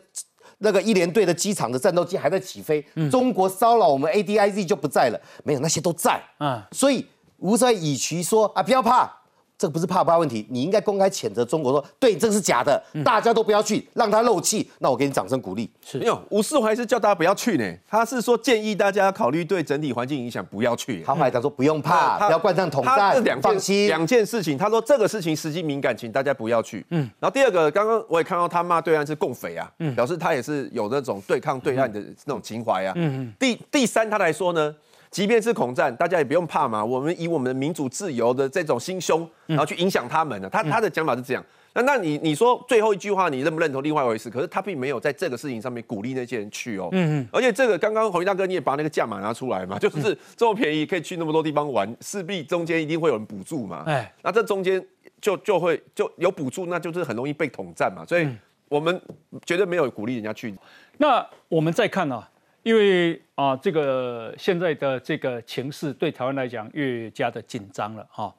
[0.60, 9.12] 那个一连队的机场的战斗机还在起飞，中国骚扰我们 A D I Z 就不在了，没有那些都在，嗯，所以吴在以其说啊，不要怕。
[9.60, 14.72] 这个不是怕不怕问题，你应该公开谴责中国，说对，这个是假的，大家都不要去，让他漏气。
[14.80, 15.70] 那我给你掌声鼓励。
[15.86, 21.04] 是，没有吴世怀是叫大家不要去呢，他是说建议大家考虑对整体环境影响，不要去。
[21.04, 23.88] 他还讲说不用怕，不要冠上统战，放心。
[23.88, 26.86] 两件事情，他说这个事情时机敏感，请大家不要去。
[26.92, 27.02] 嗯。
[27.20, 32.94] 然后第二个，刚刚我也看到他骂对岸是共匪啊，表示他也是有那种对抗对岸的那种情怀啊。
[32.96, 33.34] 嗯嗯。
[33.38, 34.74] 第第三，他来说呢。
[35.12, 36.84] 即便是恐战，大家也不用怕嘛。
[36.84, 40.50] 我们以我们的民主自由的这种心胸，然后去影响他们的。
[40.50, 41.44] 他他的讲法是这样。
[41.74, 43.82] 那那你你说最后一句话，你认不认同？
[43.84, 44.30] 另外一回事。
[44.30, 46.90] 可是他并没有在这个事情上面鼓励那些人去哦。
[46.92, 47.28] 嗯嗯。
[47.32, 53.84] 而且这个刚刚洪大哥你也把那个价码拿出来嘛，就是这么便宜可以去那么多地方玩，势必中间一定会有人补助嘛。
[53.86, 54.12] 哎。
[54.24, 54.84] 那这中间
[55.22, 58.04] 就就会就有补助，那就是很容易被统战嘛。
[58.06, 58.28] 所以
[58.68, 59.02] 我们
[59.46, 60.54] 绝对没有鼓励人家去。
[60.98, 62.24] 那我们再看呢？
[62.64, 68.34] 因为啊，这个现在的这个情势对台湾来讲越加的紧张了哈。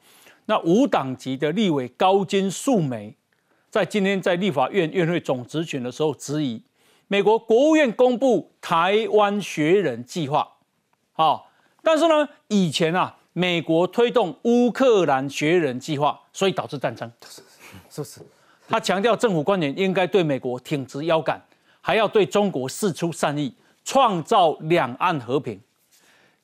[0.45, 3.15] 那无党籍的立委高金素梅，
[3.69, 6.61] 在今天在立法院院会总执行的时候，质疑
[7.07, 10.47] 美国国务院公布台湾学人计划，
[11.13, 11.51] 好，
[11.83, 17.11] 但是呢，以前啊，美国推动乌克兰学人计划，所以导致战争，
[17.89, 18.21] 是不是？
[18.67, 21.41] 他强调政府官员应该对美国挺直腰杆，
[21.81, 23.53] 还要对中国示出善意。
[23.83, 25.59] 创造两岸和平，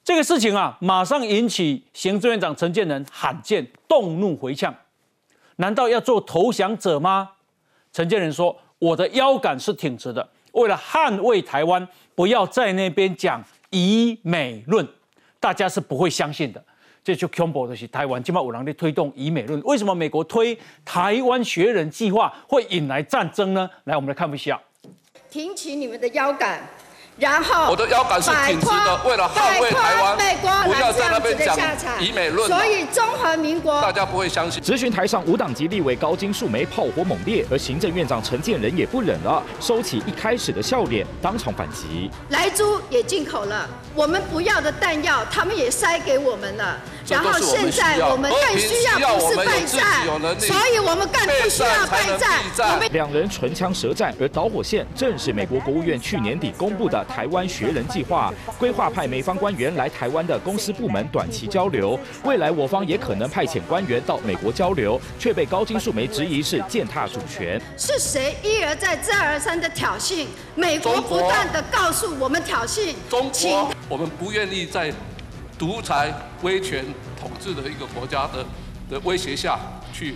[0.04, 4.74] 这个事情啊，马上引起行政院长陈建仁罕见动怒回呛。
[5.58, 7.32] 难道要做投降者吗？
[7.92, 14.88] 陈建仁说：“我的腰杆是挺直的，为了捍卫台湾，不要在那边讲以美论，
[15.40, 16.64] 大家是不会相信的。”
[17.04, 23.70] 这就恐怖的是台湾，今晚有人在推动以美论，为什么美国推台湾学人计划会引来战争呢？
[23.86, 24.62] 来，我们来看一下，
[25.30, 26.62] 挺起你们的腰杆。
[27.20, 30.16] 然后，我的腰杆是挺直的，为了捍卫台湾，
[30.64, 31.58] 不要在那边讲
[32.00, 32.48] 以美论。
[32.48, 34.62] 所以中华民国，大家不会相信。
[34.62, 42.12] 咨询台上无党籍立委高金素梅炮火猛烈，而行政院长陈建仁也不忍了，收起一开始的笑脸，当场反击。
[42.30, 46.78] 莱猪也进口了，我们不要的弹药，他们也塞给我们了。
[47.08, 50.04] 然后现在我们更需要不是备战，
[50.40, 52.92] 所以我们更不需要备战。
[52.92, 67.60] 两人唇枪舌战，而导火线正是美国国务院去年底公布的台湾学人计划，规划派美方官员来台湾的公司部门短期交流，未来我方也可能派遣官员到美国交流，却被高金素梅质疑是践踏主权。
[67.78, 70.26] 是谁一而再再而三的挑衅？
[70.56, 72.94] 美国不断的告诉我们挑衅。
[73.10, 74.94] 中国，我们不愿意在。
[75.60, 76.86] 独裁、威权
[77.20, 78.46] 统治的一个国家的
[78.92, 79.58] 的威胁下
[79.92, 80.14] 去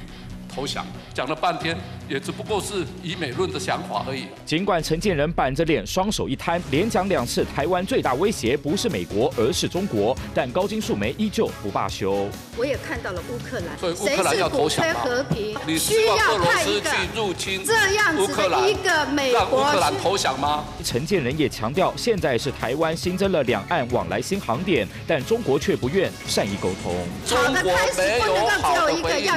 [0.48, 1.76] 投降，讲了半天
[2.12, 4.26] 也只不过是以美论的想法而已。
[4.45, 12.28] 尽管陈建仁板着脸，双手一摊，连讲两次台湾最大威胁不是美国，而是中国，但高金素梅依旧不罢休。
[12.58, 20.65] 我也看到了乌克兰，所以乌克兰要投降和平，你需要俄罗斯去入侵这样子的一个美国，让乌克兰投降吗？
[20.84, 26.93] 陈建仁也强调，现在是台湾新增了两岸往来新航点，但中国却不愿善意沟通。
[27.26, 29.32] 中国没有好的回应，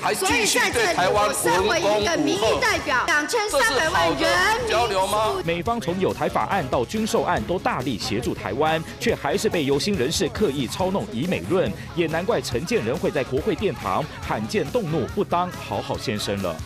[0.00, 2.60] 还继续对台湾文攻武赫。
[3.06, 4.30] 两千三百万人
[4.68, 5.34] 交流吗？
[5.44, 16.56] 美方从有台法案到军售案都大力协助台湾，却还是被有心人士刻意操弄以美论，也难怪陈建仁会在国会殿堂罕见动怒，不当好好先生了。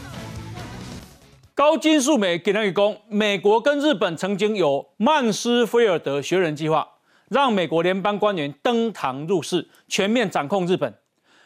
[1.54, 6.86] 高金素美给人一公，美国跟日本曾经有曼斯菲尔德学人计划，
[7.28, 10.94] 让美国联邦官员登堂入室，全面掌控日本。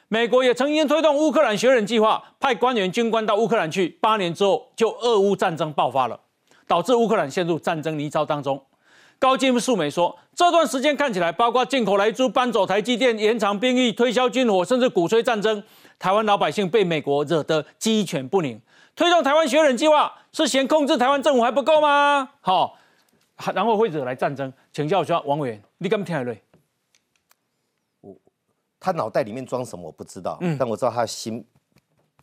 [0.09, 3.88] 美国也曾经推动乌克兰学人计划，派官员、军官到乌克兰去。
[4.01, 6.19] 八年之后，就俄乌战争爆发了，
[6.69, 8.62] 导致乌克兰陷入战争泥沼当中。
[9.19, 15.61] 高金素梅说，这段时间看起来，包括进口来猪、搬走台积电、延长兵役、推销军火，甚至鼓吹战争，
[15.99, 18.61] 台湾老百姓被美国惹得鸡犬不宁。
[18.95, 22.29] 推动台湾学人计划，是嫌控制台湾政府还不够吗？
[22.40, 22.79] 好，
[23.55, 24.53] 然后会惹来战争。
[24.73, 26.37] 请教一下王委员，你敢听下来？
[28.87, 31.44] 他脑袋里面装什么我不知道，但我知道他心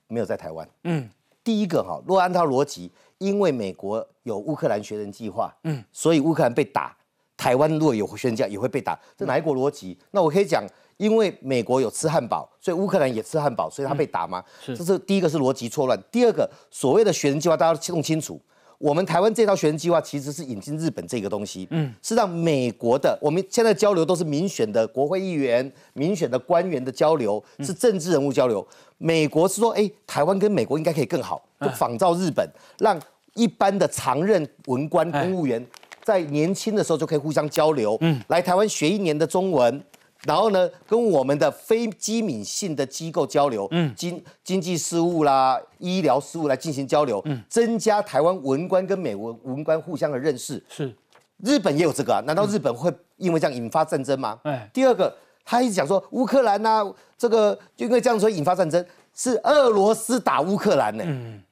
[0.08, 0.65] 没有在台湾。
[0.86, 1.10] 嗯，
[1.43, 6.95] 第一个哈，若按照逻辑，因为美国有乌克兰学人计划，嗯，所以乌克兰被打，
[7.36, 9.99] 台湾如果有宣教也会被打，这哪一国逻辑？
[10.12, 10.63] 那我可以讲，
[10.95, 14.41] 因为美国有吃汉堡，所以乌克兰也吃汉堡，所以他被打吗？
[14.62, 16.02] 是，这是第一个是逻辑错乱。
[16.10, 18.41] 第二个，所谓的学人计划，大家弄清楚。
[18.84, 28.67] 我们台湾这套学人计划其实是引进日本这个东西，嗯，是让美国的我们现在交流都是民选的国会议员、民选的官员的交流，是政治人物交流。
[28.98, 32.46] 美国是说，哎，台湾跟美国应该可以更好，就仿照日本，
[32.80, 33.00] 让
[33.36, 35.65] 一般的常任文官、公务员
[36.04, 39.82] 在年轻的时候就可以互相交流，嗯，来台湾学一年的中文。
[40.25, 50.63] 然后呢，跟我们的非机敏性的机构交流，嗯，经经济事务啦、医疗事务来进行交流，嗯，增加台湾文官跟美文文官互相的认识。
[50.69, 50.95] 是，
[51.43, 54.39] 日本也有这个，难道日本会因为这样引发战争吗？
[54.43, 61.43] 哎，第二个，他一直讲说乌克兰呐，这个就因为这样说引发战争，是俄罗斯打乌克兰呢，嗯，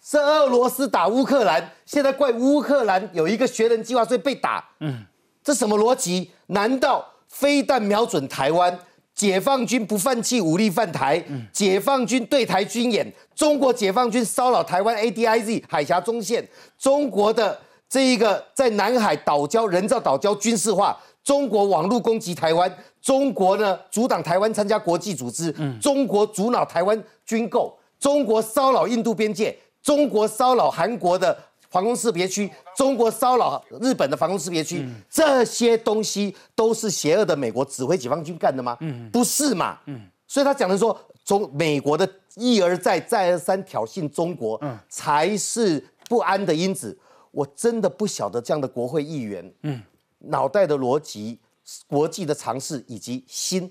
[0.00, 5.04] 是俄罗斯打乌克兰，现在怪乌克兰有一个学人计划所以被打，嗯，
[5.44, 6.30] 这什么逻辑？
[6.46, 7.06] 难道？
[7.28, 8.76] 飞弹瞄准台湾，
[9.14, 16.46] 解放军不放弃武力犯台，解放军对台军演，中国解放军骚扰台湾 ADIZ 海峡中线，
[16.78, 31.36] 中国的这一个在南海岛礁人造岛礁军事化，中国网络攻击台湾，中国呢阻挡台湾参加国际组织，中国阻挠台湾军购，中国骚扰印度边界，中国骚扰韩国的。
[31.70, 38.76] 防空识别区，中国骚扰日本的防空识别区，这些东西都是邪恶的美国指挥解放军干的吗？
[38.80, 39.78] 嗯，不是嘛？
[39.86, 46.98] 嗯，所以他讲的说，中美国的一而再、再而三挑衅中国，嗯，才是不安的因子。
[47.30, 49.82] 我真的不晓得这样的国会议员，嗯，
[50.20, 51.38] 脑袋的逻辑、
[51.86, 53.70] 国际的常识以及心。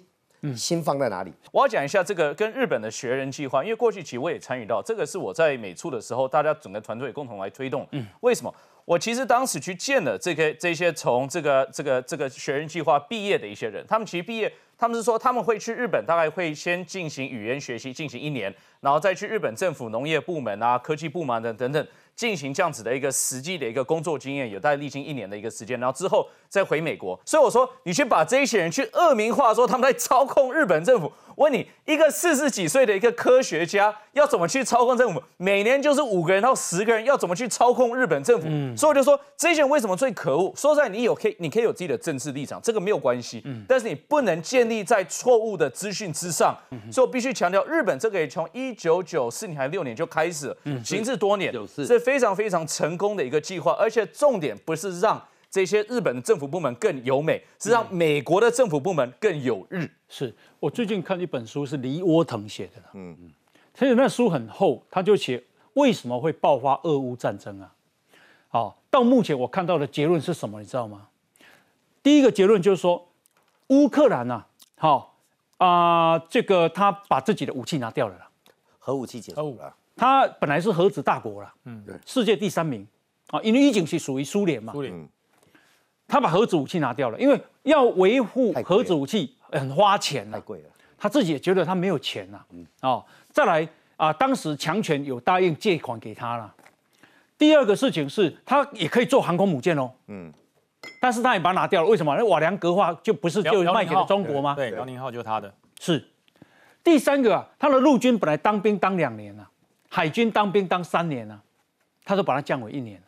[0.55, 1.33] 心放在哪里？
[1.51, 7.87] 我要讲一下这个跟日本的学人计划，因为过去其实我也参与到，这个是我在美处的时候，大家整个团队共同来推动。
[7.91, 8.53] 嗯，为什么？
[8.85, 21.87] 我其实当时去见了这个这些从这个这个这个学人计划毕业的一些人，他们其实毕业，他们是说他们会去日本，大概会先进行语言学习，进行一年，然后再去日本政府农业部门啊、科技部门等等等。
[22.17, 27.17] 进行这样子的一个实际的一个工作经验，有待历经一年的一个时间，然后之后再回美国。
[27.23, 31.13] 所以我说，你去把这一些人去恶名化，说他们在操控日本政府。
[31.37, 35.21] 问你，一个四十几岁的一个科学家，要怎么去操控政府？
[35.37, 38.47] 每年就是五个人到十个人，要怎么去操控日本政府？
[38.75, 40.51] 所以我就说，这些人为什么最可恶？
[40.55, 43.43] 说实在，你有可以，你可以有自己的政治立场，这个没有关系。
[43.67, 46.57] 但是你不能建立在错误的资讯之上。
[46.91, 51.53] 所以我必须强调，日本这个也从一九九四年还六年就开始，行之多年，
[51.85, 53.73] 是非常非常成功的一个计划。
[53.79, 55.23] 而且重点不是让。
[55.49, 59.89] 这些日本的政府部门更有美，是让美国的政府部门更有日。
[60.09, 62.81] 是我最近看一本书，是黎窝腾写的。
[62.93, 63.31] 嗯嗯，
[63.73, 67.73] 其实那书很厚，他就写为什么会爆发俄乌战争啊？
[68.49, 70.59] 好，到目前我看到的结论是什么？
[70.59, 71.07] 你知道吗？
[72.03, 73.09] 第一个结论就是说，
[73.67, 75.17] 乌克兰呐，好
[75.57, 78.29] 啊，这个他把自己的武器拿掉了啦，
[78.79, 79.75] 核武器结束了。
[79.95, 82.87] 他本来是核子大国了，嗯，对，世界第三名
[83.29, 85.09] 啊，因为已经是属于苏联嘛，苏联。
[86.07, 90.69] 他把核子武器拿掉了，因为要维护核子武器很花钱太贵了。
[90.97, 92.39] 他自己也觉得他没有钱呐。
[92.81, 96.53] 哦，再来，啊，当时强权有答应借款给他了。
[97.37, 99.91] 第二个事情是，他也可以做航空母舰哦。
[100.07, 100.33] 嗯。
[101.01, 102.15] 但是他也把它拿掉了，为什么？
[102.15, 104.55] 那瓦良格号就不是就卖给了中国吗？
[104.55, 105.53] 对，辽宁号就是他的。
[105.79, 106.03] 是。
[106.83, 109.47] 第三个啊，他的陆军本来当兵当两年了，
[109.89, 111.39] 海军当兵当三年了，
[112.05, 113.03] 他都把它降为一年了。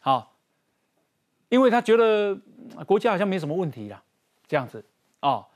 [0.00, 0.31] 好，
[1.52, 2.34] 因为他觉得
[2.86, 4.02] 国家好像没什么问题了，
[4.48, 4.82] 这样子
[5.20, 5.46] 啊。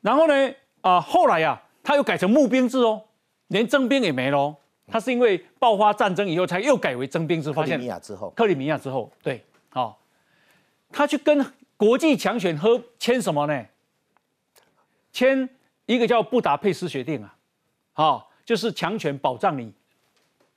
[0.00, 0.34] 然后呢，
[0.80, 3.00] 啊，后来呀，他又改成募兵制哦，
[3.46, 4.56] 连征兵也没喽。
[4.88, 7.52] 他是因为爆发战争以后，才又改为征兵制。
[7.52, 9.96] 克里米亚之后，克里米亚之后，对，好。
[10.90, 13.64] 他去跟国际强权和签什么呢？
[15.12, 15.48] 签
[15.86, 17.36] 一个叫布达佩斯协定啊，
[17.92, 19.72] 好，就是强权保障你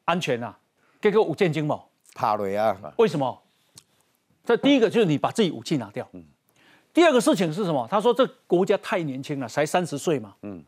[0.06, 0.58] 安全啊，
[1.00, 2.76] 给个五箭金某怕雷啊？
[2.98, 3.43] 为什么？
[4.44, 6.08] 这第一个就是你把自己武器拿掉。
[6.14, 6.24] 嗯。
[6.94, 7.88] 第二个事情是什么？
[7.90, 10.36] 他说这国家太年轻了，才三十岁嘛。
[10.42, 10.64] 嗯。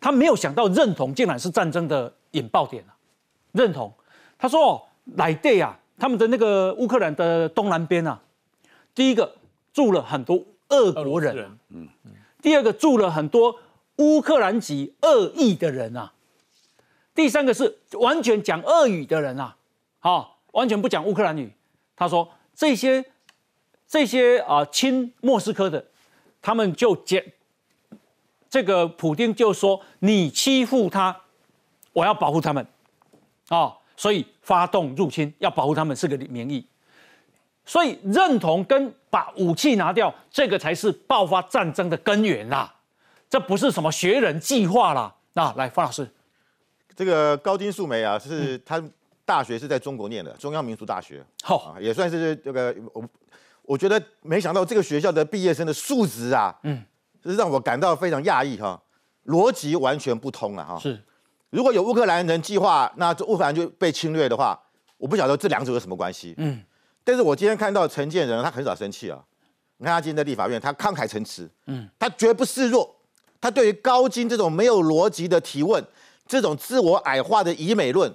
[0.00, 2.96] 他没有想到认同竟然是战争的引爆点啊！
[3.52, 3.92] 认同，
[4.38, 8.18] 他说来对啊，他们的那个乌克兰的东南边啊。
[8.94, 9.36] 第一个
[9.74, 11.86] 住了很多俄国人，嗯，
[12.40, 13.54] 第二个住了很多
[13.96, 16.10] 乌克兰籍俄裔的人啊，
[17.14, 19.54] 第三个是完全讲俄语的人啊，
[19.98, 21.52] 好，完全不讲乌克兰语。
[21.94, 22.26] 他说
[22.60, 23.02] 这些
[23.88, 25.82] 这些啊亲莫斯科的，
[26.42, 27.18] 他们就讲
[28.50, 31.22] 这个普丁就说你欺负他，
[31.94, 32.66] 我要保护他们，
[33.48, 36.66] 啊，所以发动入侵要保护他们是个名义。
[37.64, 42.74] 所以认同跟把武器拿掉，这个才是爆发战争的根源啦。
[43.30, 45.14] 这不是什么学人计划啦。
[45.32, 46.06] 那来，方老师，
[46.94, 48.82] 这个高金素梅啊，是他
[49.30, 53.08] 大学是在中国念的，中央民族大学，好，也算是这个我
[53.62, 56.82] 我觉得没想到这个学校的毕业生的素质啊，嗯，
[57.22, 58.82] 是让我感到非常讶异哈，
[59.26, 60.78] 逻辑完全不通啊哈。
[60.80, 61.00] 是，
[61.50, 64.60] 如果有乌克兰人计划，那乌克兰就被侵略的话，
[64.98, 66.34] 我不晓得这两者有什么关系。
[66.38, 66.60] 嗯。
[67.04, 69.24] 但是我今天看到陈建仁，他很少生气啊。
[69.76, 72.96] 你看他今天在立法院，他慷慨陈词，嗯，他绝不示弱。
[73.40, 75.82] 他对于高金这种没有逻辑的提问，
[76.26, 78.12] 这种自我矮化的以美论，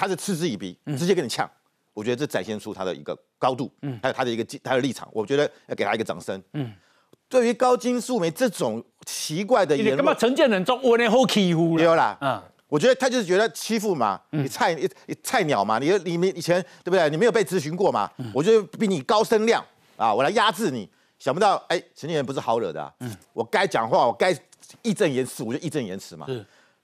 [0.00, 1.48] 他是嗤之以鼻，直接跟你呛。
[1.92, 5.06] 我觉得这展现出他的一个高度，嗯，还有他的一个他的立场。
[5.12, 6.72] 我觉得要给他一个掌声，嗯。
[7.28, 11.84] 对于高金素梅这种奇怪的言论，干嘛陈建仁中我那好欺负了？
[11.84, 12.42] 有啦，嗯。
[12.66, 14.88] 我觉得他就是觉得欺负嘛，你菜你
[15.22, 17.10] 菜鸟嘛，你你们以前对不对？
[17.10, 18.10] 你没有被咨询过嘛？
[18.32, 19.62] 我就比你高声量
[19.98, 20.88] 啊，我来压制你。
[21.18, 24.34] 想不到哎，陈建仁不是好惹的，嗯，我该讲话，我该
[24.80, 26.26] 义正言辞，我就义正言辞嘛。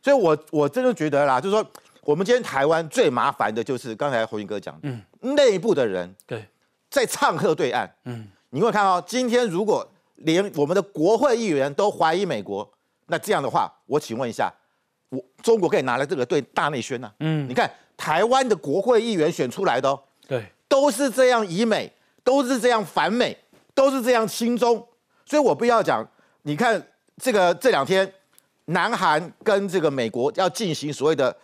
[0.03, 1.67] 所以我我真的觉得啦，就是说，
[2.07, 6.49] 我们今天台湾最麻烦的就是刚才侯云哥讲，嗯，内部的人对，
[6.89, 9.85] 在唱和对岸，嗯，你会看到今天如果
[10.15, 12.73] 连我们的国会议员都怀疑美国，
[13.07, 14.53] 那这样的话，我请问一下。
[15.09, 21.93] 我中国可以拿来这个对大内宣呐，嗯，你看台湾的国会议员选出来的哦，对，都是这样以美，
[22.25, 23.37] 都是这样反美，
[23.73, 24.85] 都是这样亲中，
[25.25, 26.05] 所以我不要讲，
[26.43, 26.85] 你看
[27.19, 28.13] 这个这两天，
[28.65, 31.35] 南韩跟这个美国要进行所谓的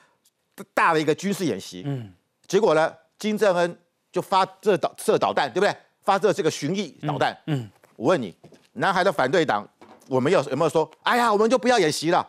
[0.74, 2.12] 大的一个军事演习，嗯，
[2.46, 3.78] 结果呢，金正恩
[4.11, 5.74] 就发射导射导弹，对不对？
[6.03, 8.34] 发射这个巡弋导弹，嗯，我问你，
[8.72, 9.66] 南韩的反对党，
[10.09, 12.26] 我们有有没有说，哎呀，我们就不要演习了？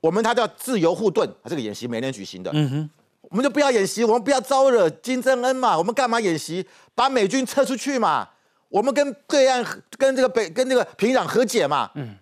[0.00, 2.50] 我们他叫自由护盾，这个演习每年举行的。
[2.52, 2.90] 嗯哼，
[3.22, 5.78] 我们就不要演习，我们不要招惹金正恩嘛。
[5.78, 6.66] 我们干嘛演习？
[6.94, 8.28] 把美军撤出去嘛。
[8.68, 9.64] 我们跟对岸、
[9.96, 11.88] 跟这个北、跟这个平壤和解嘛。
[11.94, 12.21] 嗯，哎，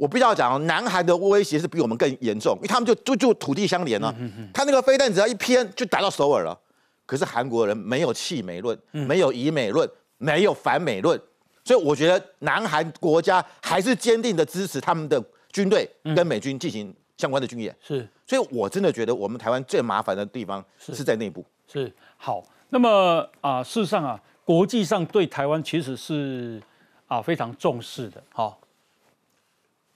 [0.00, 4.14] 我必须要讲，南韩的威胁是比我们更严重，因为他们就就就土地相连了。
[4.18, 6.58] 嗯哼，他那个飞弹只要一偏，就打到首尔了。
[7.04, 9.86] 可是韩国人没有弃美论，没有以美论，
[10.16, 11.20] 没有反美论，
[11.62, 15.22] 所以我觉得南韩国家还是坚定的支持他们的
[15.52, 15.86] 军队
[16.16, 16.94] 跟美军进行。
[17.18, 21.44] 相关的军演是，所以我真的觉得我们台湾最麻烦的地方是在内部。
[21.70, 26.58] 是好，那么啊，事实上啊，国际上对台湾其实是
[27.06, 28.22] 啊非常重视的。
[28.32, 28.58] 好，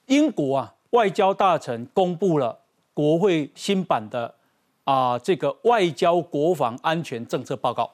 [0.07, 2.59] 英国啊外交大臣公布了
[2.92, 4.34] 国会新版的
[4.84, 7.90] 啊这个外交国防安全政策报告，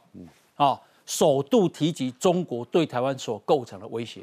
[0.57, 4.21] 啊，首度提及中国对台湾所构成的威胁。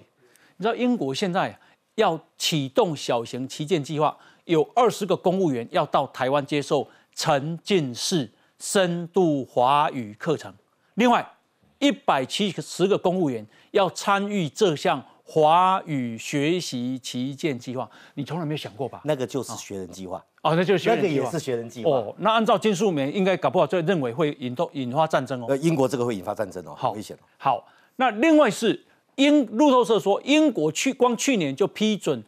[0.58, 1.58] 你知道英国现在
[1.96, 4.18] 要启动小型旗舰计划。
[4.46, 10.54] 有二十个公务员要到台湾接受沉浸式深度华语课程，
[10.94, 11.36] 另外
[11.80, 17.90] 一百七十个公务员要参与这项华语学习旗舰计划。
[18.14, 19.02] 你从来没有想过吧？
[19.04, 22.16] 那个就是学人计划哦，那就是那个也是学人计划哦。
[22.20, 25.46] 那按照金素梅应该搞不好就认为会引动引发战争哦。
[25.50, 27.20] 呃，英国这个会引发战争哦，好危险哦。
[27.38, 27.68] 好，
[27.98, 28.84] 那另外是
[29.16, 32.24] 英路透社说，英国去光去年就批准。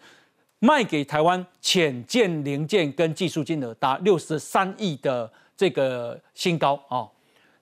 [0.62, 7.08] 卖给台湾潜舰零件跟技术金额达六十三亿的这个新高啊。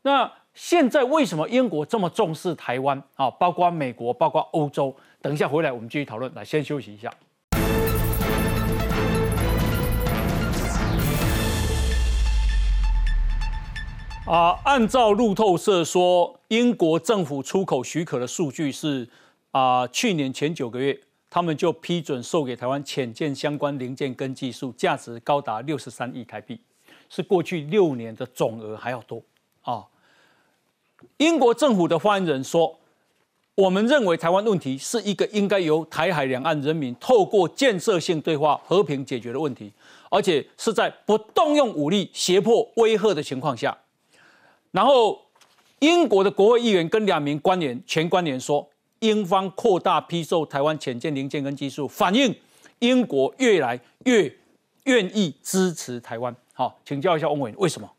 [0.01, 3.29] 那现在为什么英国这么重视台湾啊？
[3.29, 4.95] 包括美国，包括欧洲。
[5.27, 6.33] 等一下回来我们继续讨论。
[6.35, 7.13] 来，先休息一下。
[14.25, 19.09] 啊，按照路透社说，英国政府出口许可的数据是
[19.51, 20.97] 啊，去年前九个月，
[21.29, 26.57] 他们就批准售给台湾潜舰相关零件跟技术，价值高达六十三亿台币，
[27.09, 29.21] 是过去六年的总额还要多
[29.63, 29.83] 啊。
[31.17, 32.79] 英国政府的发言人说
[33.57, 39.73] ：“我们认为台湾问题是一个应该由台海两岸人民透过建设性对话和平解决的问题，
[40.11, 43.75] 而且是在不动用武力、胁迫、威吓的情况下。”
[44.69, 45.19] 然后，
[45.79, 52.35] 英国的国会议员跟两名官员、前官员说，英方扩大批售台湾潜舰零件跟技术，反映
[52.77, 54.31] 英国越来越
[54.83, 56.35] 愿意支持台湾。
[56.53, 57.89] 好，请教一下翁伟，为什么？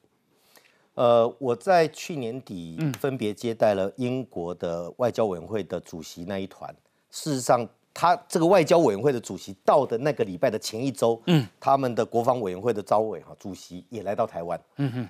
[0.98, 6.74] 呃，我在去年底分别接待了英国的外交委员会的主席那一团。
[7.08, 14.60] 事实上，他这个外交委员会的主席到的那个礼拜的前一周，嗯，他们的国防委员会的招委哈主席也来到台湾。
[14.78, 15.08] 嗯哼。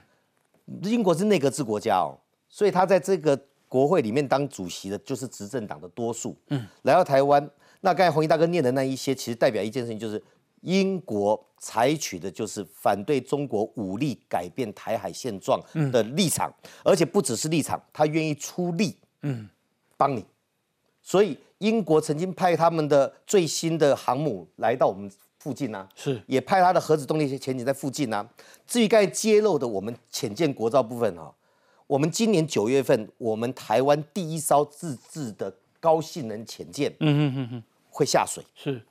[0.83, 2.13] 英国是内阁制国家哦，
[2.51, 6.37] 所以他在这个国会里面当主席的，就是执政党的多数。
[6.49, 10.23] 嗯，来到台湾，那刚才红衣大哥念的那一些，其实代表一件事情，就是
[10.63, 15.61] 英国采取的就是反对中国武力改变台海现状
[15.93, 16.53] 的立场，
[16.85, 19.49] 而且不只是立场，他愿意出力，嗯，
[19.97, 20.25] 帮你。
[21.03, 25.11] 所以英国曾经派他们的最新的航母来到我们。
[25.41, 28.29] 附近呢，是也派他的核子动力潜艇在附近呢。
[28.67, 31.33] 至于刚才揭露的我们潜舰国造部分哈，
[31.87, 38.43] 我们今年九月份，我们台湾第一艘自制的高性能潜舰，嗯嗯嗯嗯，会下水。
[38.57, 38.85] 是，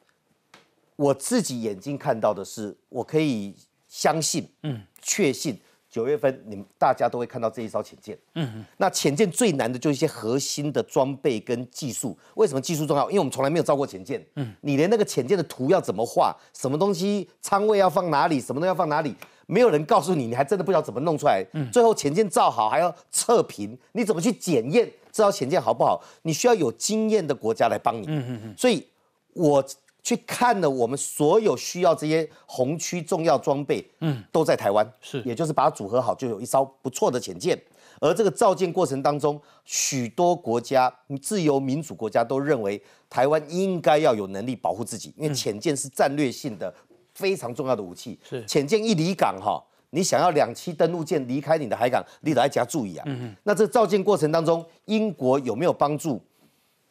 [0.97, 3.55] 我自己眼睛看到的是，我可以
[3.87, 5.57] 相信，嗯，确信。
[5.89, 8.15] 九月份，你们大家都会看到这一艘潜舰。
[8.35, 8.65] 嗯嗯。
[8.75, 12.15] 那潜舰最难的就是一些核心的装备跟技术。
[12.35, 13.09] 为什么技术重要？
[13.09, 14.23] 因为我们从来没有造过潜舰。
[14.35, 14.53] 嗯。
[14.61, 19.15] 你连那个潜舰的图要怎么画，什么东西仓位要放哪里，什么东西要放哪里，
[19.47, 21.43] 没有人告诉你，你还真的不知道怎么弄出来。
[21.53, 21.71] 嗯。
[21.71, 26.03] 最后潜舰造好还要测评，你怎么去检验这艘潜舰好不好？
[26.23, 28.05] 你需要有经验的国家来帮你。
[28.07, 28.55] 嗯嗯嗯。
[28.57, 28.85] 所以，
[29.33, 29.63] 我。
[30.07, 37.61] 去看了我们所有需要这些红区重要装备，嗯，都在台湾，是，也就是把它组合好，就有一艘不错的潜舰。
[37.99, 40.89] 而这个造舰过程当中，许多国家，
[41.21, 46.73] 自由民主国家都认为台湾应该要有能力保护自己，因为潜舰是战略性的
[47.13, 48.17] 非常重要的武器。
[48.23, 53.03] 是，潜舰一离港哈，你想要两栖登陆舰离开你的海港，你得要加注意啊。
[53.07, 53.35] 嗯嗯。
[53.43, 56.21] 那这造舰过程当中，英国有没有帮助？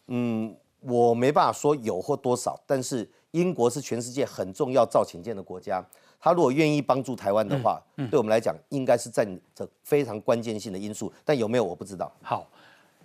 [0.08, 0.54] 嗯。
[0.86, 5.84] 我没办法说有或多少，但是英国是全世界很重要造潜舰的国家，
[6.20, 11.12] 他如果愿意帮助台湾的话，对我们来讲应该是占着非常关键性的因素。
[11.24, 12.10] 但有没有我不知道。
[12.22, 12.46] 好，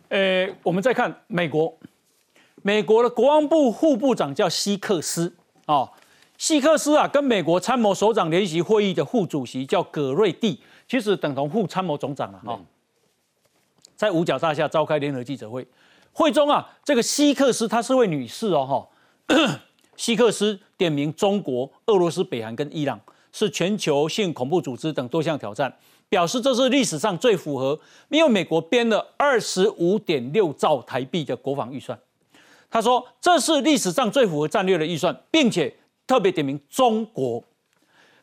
[0.10, 1.76] 呃，我们再看美国，
[2.62, 5.34] 美国的国防部副部长叫希克斯
[5.66, 5.92] 啊，
[6.38, 12.60] 希克斯啊，跟美国参谋首长联席会议的副主席叫葛瑞蒂，其实等同副参谋总长了哈，
[13.96, 15.68] 在五角大厦召开联合记者会。
[16.14, 18.90] 会中啊，这个希克斯她是位女士哦，
[19.28, 19.60] 哈，
[19.96, 23.00] 希克斯点名中国、俄罗斯、北韩跟伊朗
[23.32, 25.74] 是全球性恐怖组织等多项挑战，
[26.10, 31.98] 表示这是历史上最符合，因为美国编了二十五点六兆台币的国防预算，
[32.70, 35.74] 他说这是历史上最符合战略的预算，并且
[36.06, 37.44] 特别点名中国。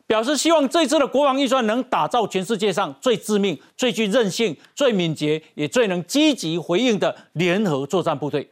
[0.09, 8.49] 表示希望这次的国防预算能打造全世界上最致命、最具韧性、最敏捷也最能积极回应的联合作战部队，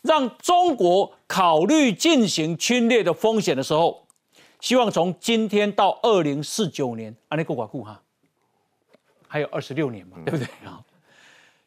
[0.00, 4.06] 让中国考虑进行侵略的风险的时候，
[4.60, 8.00] 希望从今天到二零四九年，安内够寡固哈，
[9.28, 10.80] 还有二十六年嘛，对不对啊？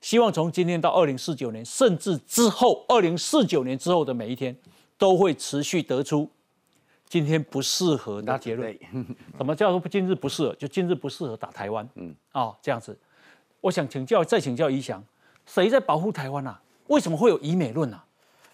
[0.02, 4.58] 希望从今天到二零四九年，甚至之后二零四九年之后的每一天，
[4.98, 6.28] 都会持续得出。
[7.10, 8.78] 今天不适合拿结论，
[9.38, 10.54] 什 么叫做不今日不适合？
[10.56, 12.98] 就今日不适合打台湾，嗯，哦，这样子。
[13.62, 15.04] 我想请教，再请教宜翔，
[15.46, 16.62] 谁在保护台湾啊？
[16.88, 18.04] 为什么会有以美论啊？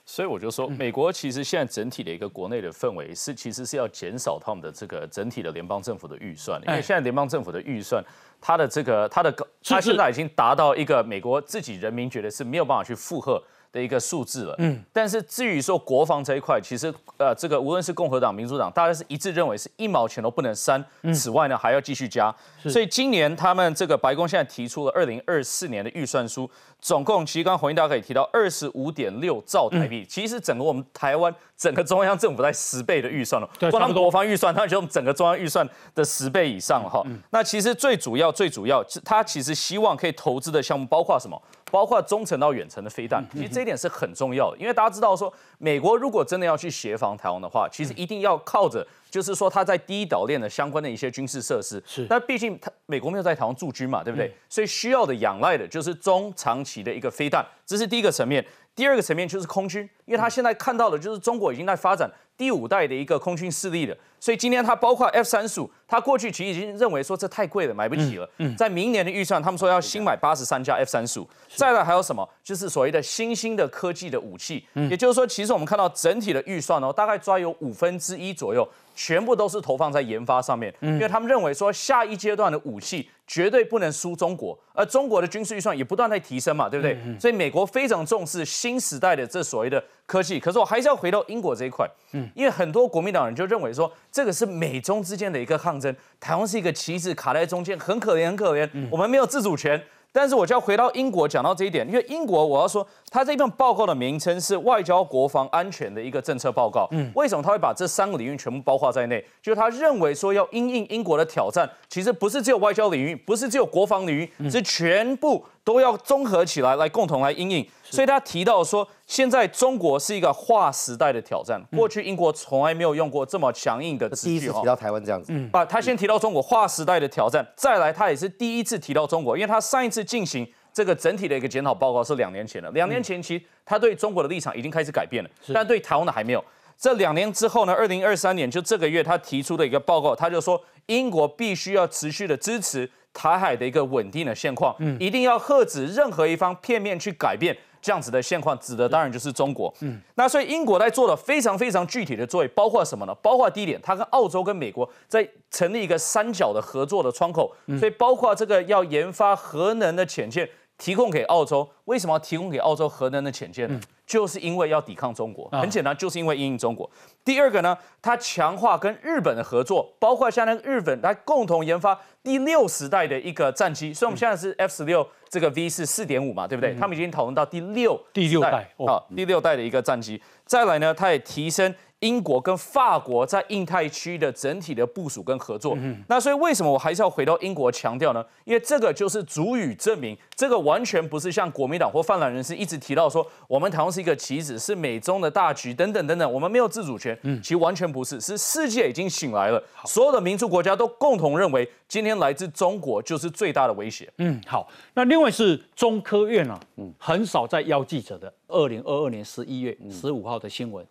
[0.06, 8.04] 所以我就说，美国其实现在整体的一个国内的氛围是，其实是要减少他们的这个整体的联邦政府的预算，因为现在联邦政府的预算，
[8.42, 9.34] 它的这个它的
[9.64, 13.42] 它现在已经达到一个美国自己人民觉得是没有办法去负荷。
[13.74, 14.56] 的一个数字了。
[14.60, 20.82] 嗯，但是至于说国防这一块，其实呃，这个无论是共和党、民主党，大家是一致认为是一毛钱都不能删。
[21.14, 22.34] 此外呢，还要继续加。
[22.70, 26.50] 所以今年他们这个白宫现在提出了二零二四年的预算书，
[26.80, 33.50] 总共其实刚刚洪英大可以提到二十五点六兆台币，其实整个我们台湾整个中央政府在十倍的预算了。
[33.58, 37.04] 对，光国防预算，它就整个中央预算的十倍以上了哈。
[37.32, 41.42] 那其实最主要、最主要，他其实希望可以投资的项目包括什么？
[41.74, 51.82] 包括中程到远程的飞弹，其实这一点是很重要的，因为大家知道说，美国如果真的要去协防台湾的话，其实一定要靠着，就是说它在第一岛链的相关的一些军事设施。
[51.84, 54.32] 是，但毕竟它美国没有在台湾驻军嘛，对不对？
[54.48, 58.46] 所以需要的仰赖的就是中长期的一个飞弹，这是第一个层面。
[58.76, 62.08] 第二个层面就是空军，因为他现在看到的就是中国已经在发展
[62.38, 68.30] 第五代的一个空军势力了，所以今天它包括 F 三十五，它过去其实已经认为说这太贵了，买不起了。
[68.58, 71.28] 在明年的预算，他们说要新买八十三架 F 三十五。
[71.58, 72.26] 再来还有什么？
[72.42, 78.66] 就是所谓的新兴的科技的武器，也就是说，其实我们看到整体的预算哦，大概抓有五分之一左右。
[78.96, 86.96] 全部都是投放在研发上面，因为他们认为说下一阶段的武器绝对不能输中国，而中国的军事预算也不断在提升嘛，对不对？
[87.20, 90.40] 所以美国非常重视新时代的这所谓的科技。
[90.40, 99.84] 可是我还是要回到英国这一块，嗯，因为很多国民党人就认为说这个是美中之间的一个抗争，台湾是一个棋子卡在中间，很可怜，很可怜，我们没有自主权。
[100.12, 106.88] 但是我就要回到英国讲到这一点，因为英国我要说，它这份报告的名称是外交国防安全的一个政策报告。
[106.90, 109.24] 嗯，为什么他会把这三个领域全部包括在内？
[109.40, 115.46] 就是他认为说要因应英国的挑战，其实不是只有外交领域，不是只有国防领域，是全部。
[115.66, 117.66] 都要综合起来，来共同来应应。
[117.84, 121.58] 所以他提到说，现在中国是一个划时代的挑战。
[121.72, 124.30] 过去英国从来没有用过这么强硬的字句。
[124.32, 132.70] 第一次提到台湾这样子，嗯，把他先提到中国划时代的挑战，再来他也是第一次提到中国，因为他上一次进行这个整体的一个检讨报告是两年前的。
[132.72, 136.44] 两年前其实他对中国的立场已经开始改变了，但对台湾的还没有。
[136.78, 142.90] 这两年之后呢，二零二三年就这个月他提出的一个报告，他就说英国必须要持续的支持。
[143.16, 153.14] 台海的一个稳定的现况，嗯，一定要遏止任何一方片面去改变这样子的现况，指的当然就是中国，嗯，那所以英国在做了非常非常具体的作为，包括什么呢？
[153.22, 160.50] 包括第一点，它跟澳洲跟美国在成立一个三角的合作的窗口，所以包括这个要研发核能的潜舰。
[160.78, 163.80] 提供给澳洲，为什么要提供给澳洲核能的潜舰呢？
[164.06, 166.90] 就是因为要抵抗中国，很简单，就是因为因应中国。
[167.24, 176.76] 第二个呢，它强化跟日本的合作，包括像那个日本它共同研发第六时代的一个战机，所以我们现在是 F 十六这个 V 是四点五嘛，对不对？
[176.76, 180.22] 他们已经讨论到第六第六代啊，第六代的一个战机。
[180.46, 181.74] 再来呢，它也提升。
[182.04, 185.78] 英国跟法国在印太区的整体的部署跟合作，
[186.08, 188.24] 那所以为什么我还是要回到英国强调呢？
[188.44, 197.18] 因为这个就是足以证明，这个完全不是像国民党或泛蓝人士一直提到说，我们台湾是一个棋子，是美中的大局等等等等，我们没有自主权。
[197.24, 204.12] 嗯，其实完全不是，是世界已经醒来了，所有的民主国家都共同认为，今天来自中国就是最大的威胁。
[204.18, 210.86] 嗯，好，那另外是中科院啊，嗯，很少在邀记者的，二零二二年十一月十五号的新闻。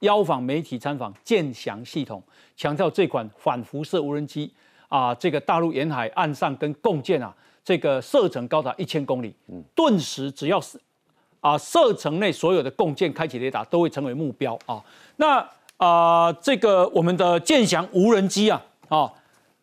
[0.00, 2.22] 邀访媒体参访建翔系统，
[2.56, 4.52] 强调这款反辐射无人机
[4.88, 7.34] 啊，这个大陆沿海岸上跟共建啊，
[7.64, 9.34] 这个射程高达一千公里，
[9.74, 10.78] 顿时只要是
[11.40, 14.82] 啊射程内所有的共建开启雷达都会成为目标啊。
[15.16, 19.12] 那啊这个我们的建翔无人机啊啊，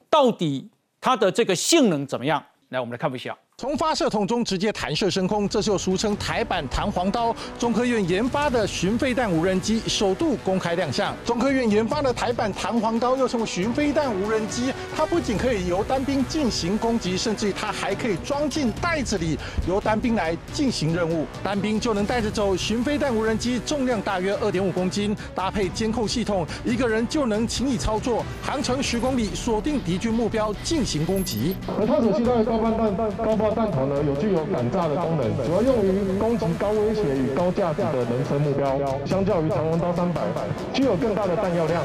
[0.10, 0.70] 到底
[1.00, 2.44] 它的这个性能怎么样？
[2.70, 3.38] 来，我们来看一下。
[3.64, 7.34] 从发射筒中直接弹射升空，这就俗称台版弹簧刀。
[7.58, 11.16] 中科院研发的巡飞弹无人机首度公开亮相。
[11.24, 22.58] 中科院研发的台版弹簧刀又称为巡飞弹无人机，它不仅可以由单兵进行攻击，甚至于它还可以装进袋子里，由单兵来进行任务，单兵就能带着走。
[22.58, 31.56] 巡飞弹无人机重量大约二点五公斤，搭配监控系统，一个人就能轻易操作，航程十公里，锁定敌军目标进行攻击。
[31.80, 33.53] 而它所携带的高弹弹高。
[33.54, 38.78] 弹头呢有具有反炸的功能，主要用于攻击高威胁与高价值的人身目标。
[39.06, 40.22] 相较于长虹刀三百，
[40.74, 41.82] 具有更大的弹药量。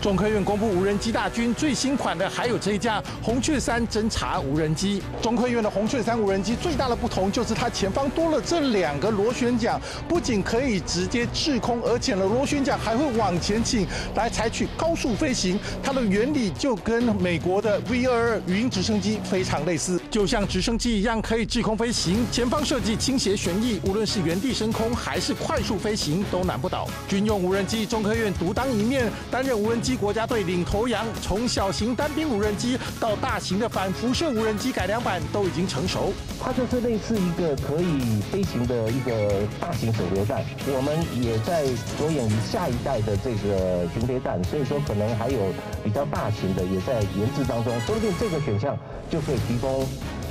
[0.00, 5.02] 中科院公布无人机大军最新款的还有这一架红雀三侦察无人机。
[5.20, 15.58] 中科院的红雀三无人机最大的不同就是它前方多了这两个螺旋桨，不仅可以直接制空，而且呢螺旋桨还会往前倾来采取高速飞行。
[15.82, 22.24] 它的原理就跟美国的 V 二二语音直升机非常类似，就像直升机一样可以制空飞行。
[22.30, 26.86] 前方设计倾斜旋翼，无论是原地升空还是快速飞行都难不倒。
[27.08, 29.96] 军用无人机中科院独当一面，担任无人机。
[29.96, 36.12] 国家队领头羊，从小型单兵无人机到大型的反辐射无人机改良版都已经成熟。
[36.42, 41.64] 它就是类似一个可以飞行的一个大型手榴弹，我们也在
[41.98, 45.38] 着眼于下一代的这个巡飞弹，所以说可能还有
[45.82, 48.76] 比较大型的也在研制当中，说不定这个选项
[49.08, 49.86] 就可以提供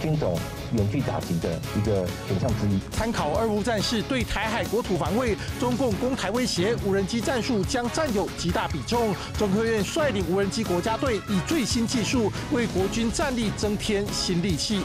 [0.06, 0.38] 军种。
[0.74, 2.80] 远距打击的一个选项之一。
[2.92, 9.14] 参考二五战士对台海国土防卫，中共攻台威胁，无人机战术将占有极大比重。
[9.38, 14.82] 中科院率领无人机国家队，以最新技术为国军战力增添新利器。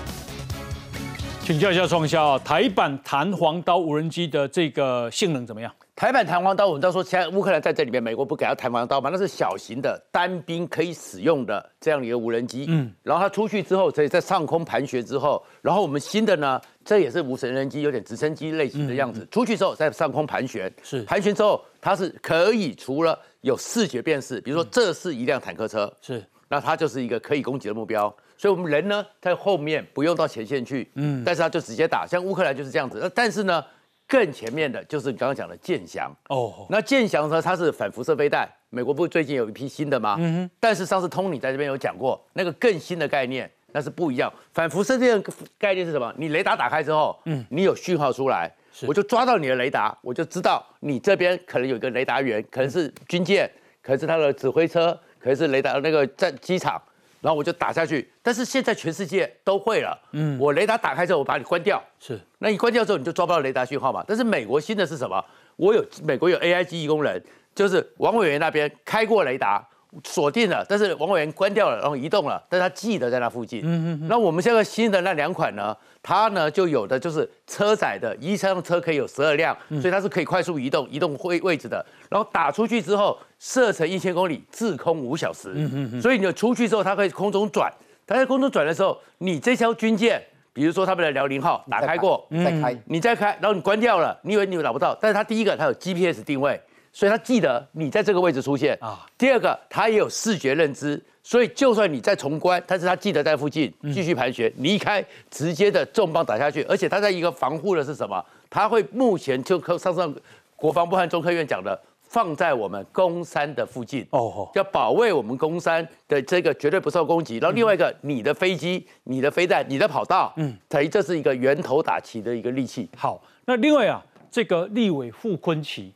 [1.44, 5.72] 请教一下创校，台版弹簧刀无人机的这个性能怎么样？
[6.00, 9.10] 台版弹簧刀，我们都说，现在乌克兰在这里面，美国不给他弹簧刀吗？
[9.12, 12.64] 那是小型的单兵可以使用的这样的一个无人机。
[12.70, 19.28] 嗯，然后它出去之后，可以在上空盘旋之后，然后我们新的呢，这也是无人机，有点直升机类型的样子。
[19.30, 28.08] 出去之后在上空盘旋，是盘旋之后，它是可以除了有视觉辨识，比如说这是一辆坦克车，是，那它就是一个可以攻击的目标。
[28.38, 33.00] 所以我们人呢在后面不用到前线去，嗯，但是它就直接打，像乌克兰就是这样子。
[33.02, 33.62] 那但是呢？
[34.10, 40.16] 更前面的就是你刚刚讲的剑翔哦，那剑翔呢，它是反辐射飞弹，美国不是最近有一批新的吗？
[40.18, 40.50] 嗯哼。
[40.58, 44.30] 但是上次通你在这边有讲过，那个更新的概念那是不一样。
[44.52, 46.12] 反辐射这个概念是什么？
[46.16, 48.52] 你雷达打开之后，嗯，你有讯号出来，
[48.88, 53.48] 我就抓到你的雷达，我就知道你这边可能有一个雷达员，可能是军舰，
[53.80, 56.82] 可能是他的指挥车，可能是雷达那个在机场。
[57.20, 59.98] 然后我就打下去，但是现在全世界都会了。
[60.12, 61.82] 嗯，我雷达打开之后，我把你关掉。
[61.98, 64.04] 是，那你关掉之后，你就抓不到雷达讯号嘛？
[64.06, 65.24] 但是美国新的是什么？
[65.56, 67.22] 我有美国有 AI 记忆功能，
[67.54, 69.66] 就是王委员那边开过雷达。
[70.04, 73.60] 锁定了，但是王委员关掉了，然后移动了，但是他记得在那附近。
[73.64, 74.08] 嗯嗯。
[74.08, 75.76] 那我们现在新的那两款呢？
[76.02, 81.84] 它呢就有的就是车载的，一辆车可以有十二辆，所以它是可以快速移动、移动位位置的。
[82.08, 85.52] 然后打出去之后，射程一千公里，滞空五小时。
[85.54, 87.70] 嗯嗯所以你出去之后，它可以空中转。
[88.06, 90.22] 它在空中转的时候，你这艘军舰，
[90.54, 96.58] 比如说他们的辽宁号打开过，再开，你再开，然后你关掉了，你以为你找不到，但是它第一个它有 GPS 定位。
[96.92, 99.06] 所以他记得你在这个位置出现啊。
[99.16, 106.62] 第二个，他也有视觉认知，所以就算你在重关，但是他记得在附近继续盘旋，离开直接的重磅打下去。
[106.64, 108.24] 而且他在一个防护的是什么？
[108.48, 110.14] 他会目前就上上
[110.56, 117.38] 国防部和中科院讲的，放在我们公山的附近哦，要保卫我们公山的这个绝对不受攻击。
[117.38, 122.88] 然后另外一个，你的飞机、你的飞弹、你的跑道，嗯，等于这是一个源头打击的一个利器。
[122.96, 125.94] 好，那另外啊，这个立委傅昆奇。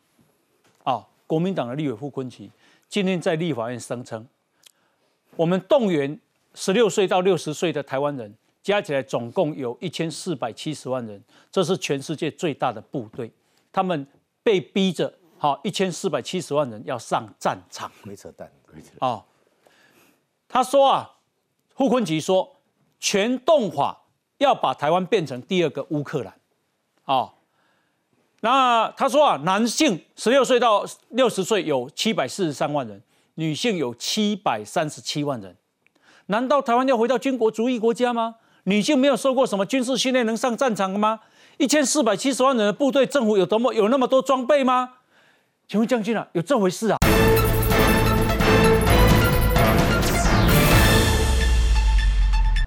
[1.26, 2.50] 国民党的立委傅昆萁
[2.88, 4.26] 今天在立法院声称，
[5.36, 6.18] 我们动员
[6.54, 13.30] 十六岁到六十岁的台湾人加起来总共有一千四百七十万人，这是全世界最大的部队。
[13.72, 14.06] 他们
[14.42, 17.90] 被逼着，好一千四百七十万人要上战场。
[18.04, 18.90] 没扯淡，没扯。
[19.00, 19.24] 啊，
[20.46, 21.10] 他说啊，
[21.74, 22.56] 傅昆萁说，
[23.00, 24.04] 全动法
[24.38, 26.38] 要把台湾变成第二个乌克兰，
[27.04, 27.34] 啊。
[28.44, 33.00] 那他说啊，男性十六岁到六十岁有七百四十三万人，
[33.36, 35.56] 女性有七百三十七万人。
[36.26, 38.34] 难道台湾要回到军国主义国家吗？
[38.64, 41.20] 女性没有受过什么军事训练能上战场吗？
[41.56, 44.90] 一千四百七十万人的部队，政府有多么有那么多装备吗？
[45.66, 46.98] 请问将军啊，有这回事啊？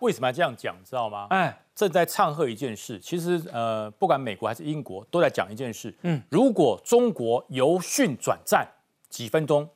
[0.01, 0.75] 为什么要这样讲？
[0.83, 1.27] 知道吗？
[1.29, 1.59] 哎。
[1.77, 5.93] 正在唱和一件事，其实呃，不管美国还是英国，都在讲一件事。
[6.01, 8.67] 嗯，如果中国由训转战，
[9.11, 9.69] 几分钟，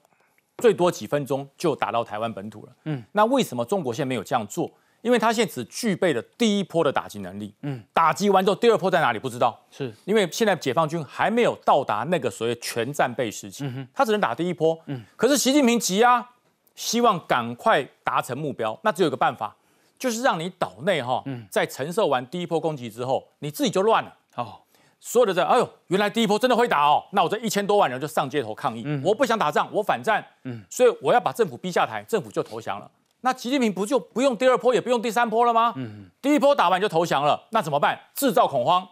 [0.58, 2.76] 最多几分钟就打到台湾本土了。
[2.86, 4.72] 嗯，那为什么中国现在没有这样做？
[5.04, 7.54] 因为他现在只具备了第一波的打击能力。
[7.62, 9.64] 嗯，打击完之后，第二波在哪里不知道。
[9.70, 14.76] 是因为现在解放军还没有到达那个所谓全战备时期，嗯他只能打第一波。
[14.88, 16.32] 嗯，可是习近平急啊，
[16.74, 19.56] 希望赶快达成目标，那只有一个办法。
[20.02, 24.56] 就是让你岛内哈，在承受完第一波攻击之后，你自己就乱了哦。
[25.00, 32.90] 所有的人，哎呦，原来第一波真的会打哦，那我这一千多万人就上街头抗议，我不想打仗，我反战，嗯，所以我要把政府逼下台，政府就投降了。
[33.22, 35.74] 那习近平不就不用第二波，也不用第三波了吗？
[35.76, 38.00] 嗯，第一波打完就投降了，那怎么办？
[38.16, 38.88] 制造恐慌。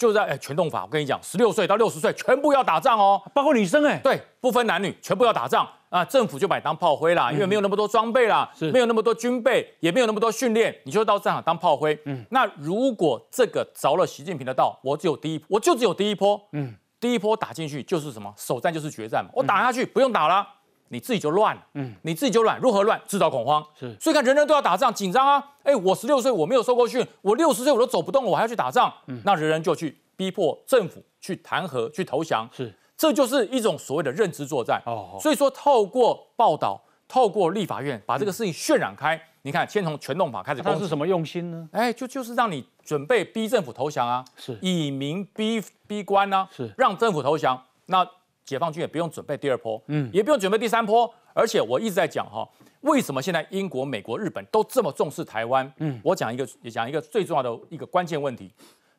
[0.00, 5.68] 就在哎，全动法，我跟你讲，十六岁到六十岁全部要打仗哦，包括女生哎，对，不分男女，全部要打仗。
[5.90, 6.04] 啊！
[6.04, 12.00] 政府就把你当炮灰啦，因为没有那么多装备啦，没有那么多军备，也没有那么多训练，你就到战场当炮灰。
[12.04, 20.46] 嗯，那如果这个着了习近平的道，我只有第一，我就只有第一波，嗯，第一波打进去就是什么，首战就是决战嘛，我打下去不用打了。
[20.92, 23.00] 你自己就乱，嗯，你自己就乱，如何乱？
[23.06, 25.52] 制造恐慌，是，所以看人人都要打仗，紧张啊！
[25.62, 34.82] 哎，我十六岁我没有受过训，我六十岁我都走不动了，我还要去打仗，嗯，那人人就去逼迫政府去弹劾、去投降，是，这就是一种所谓的认知作战。
[34.84, 39.20] 哦，所以说透过报道，透过立法院把这个事情渲染开。
[39.42, 41.68] 你看，先从全动法开始，他是什么用心呢？
[41.72, 47.62] 哎，就就是让你准备逼政府投降啊，是以民逼逼官啊，是让政府投降。
[47.86, 48.06] 那
[48.50, 51.08] 解放军也不用准备第二波，嗯，也不用准备第三波。
[51.32, 52.44] 而且我一直在讲哈，
[52.80, 55.72] 为什么现在英国、美国、日本都这么重视台湾？
[55.76, 58.52] 嗯，我讲一个，也讲一个最重要的一个关键问题：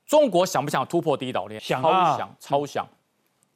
[0.05, 1.59] 中国想不想突破第一岛链？
[1.59, 2.87] 想啊，想，超想。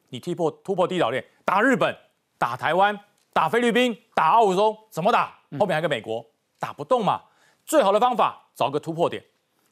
[0.09, 1.95] 你突破突破第一岛链，打日本、
[2.37, 2.99] 打台湾、
[3.31, 5.33] 打菲律宾、打澳洲，怎么打？
[5.57, 6.25] 后面还有个美国。
[6.59, 7.21] 打不动嘛？
[7.65, 9.23] 最好的方法找个突破点，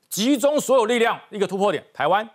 [0.07, 2.29] 集中所有力量，一个突破点台湾。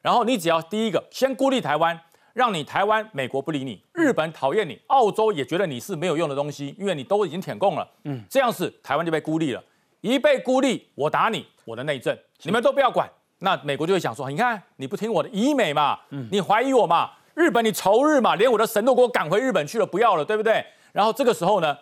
[0.00, 1.98] 然后你只要第一个先孤立台湾，
[2.34, 7.88] 让你台湾美国不理你，日本讨厌你，澳洲也觉得你是没有用的东西，因为你都已经舔共了。
[8.04, 9.62] 嗯，这样子台湾就被孤立了。
[10.00, 13.08] 一被孤立，我打你，我的内政你们都不要管。
[13.38, 15.98] 那美国就会想说：你看你不听我的，以美嘛，
[16.30, 17.10] 你怀疑我嘛？
[17.34, 18.34] 日本你仇日嘛？
[18.36, 20.64] 连我的神都给我赶回日本去了，不要了，对不对？
[20.92, 21.76] 然后这个时候呢？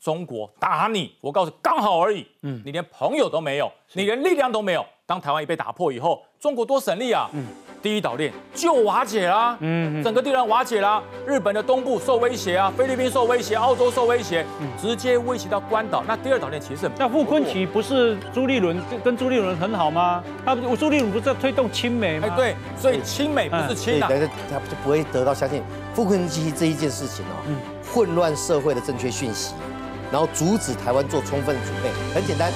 [0.00, 2.26] 中国打你，我告诉刚好而已。
[2.40, 4.82] 嗯，你连朋友都没有，你连力量都没有。
[5.04, 7.28] 当台湾一被打破以后，中国多省力啊！
[7.34, 7.44] 嗯，
[7.82, 9.56] 第一岛链就瓦解啦。
[9.60, 11.02] 嗯，整个地缘瓦解啦。
[11.26, 14.44] 日本的东部受威胁啊，菲律宾受威胁，澳洲受威胁，
[14.80, 16.04] 直接威胁到关岛。
[16.06, 20.22] 那第二岛链其实那傅昆萁不是朱立伦跟朱立伦很好吗？
[20.44, 22.28] 他朱立伦不是在推动亲美吗？
[22.30, 24.06] 哎，对，所以亲美不是亲啊。
[24.10, 25.62] 但是他就不会得到相信
[25.94, 27.40] 傅昆萁这一件事情哦，
[27.92, 29.54] 混乱社会的正确讯息。
[30.12, 32.50] 然后阻止台湾做充分的准备，很简单。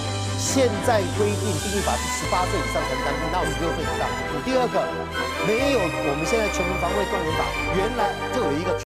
[0.45, 4.05] 现在规定兵役法是十八岁以上才能当兵，到十六岁以上。
[4.45, 4.77] 第二个，
[5.49, 8.79] 没有我们现在全民防卫动员法，原来就有一个。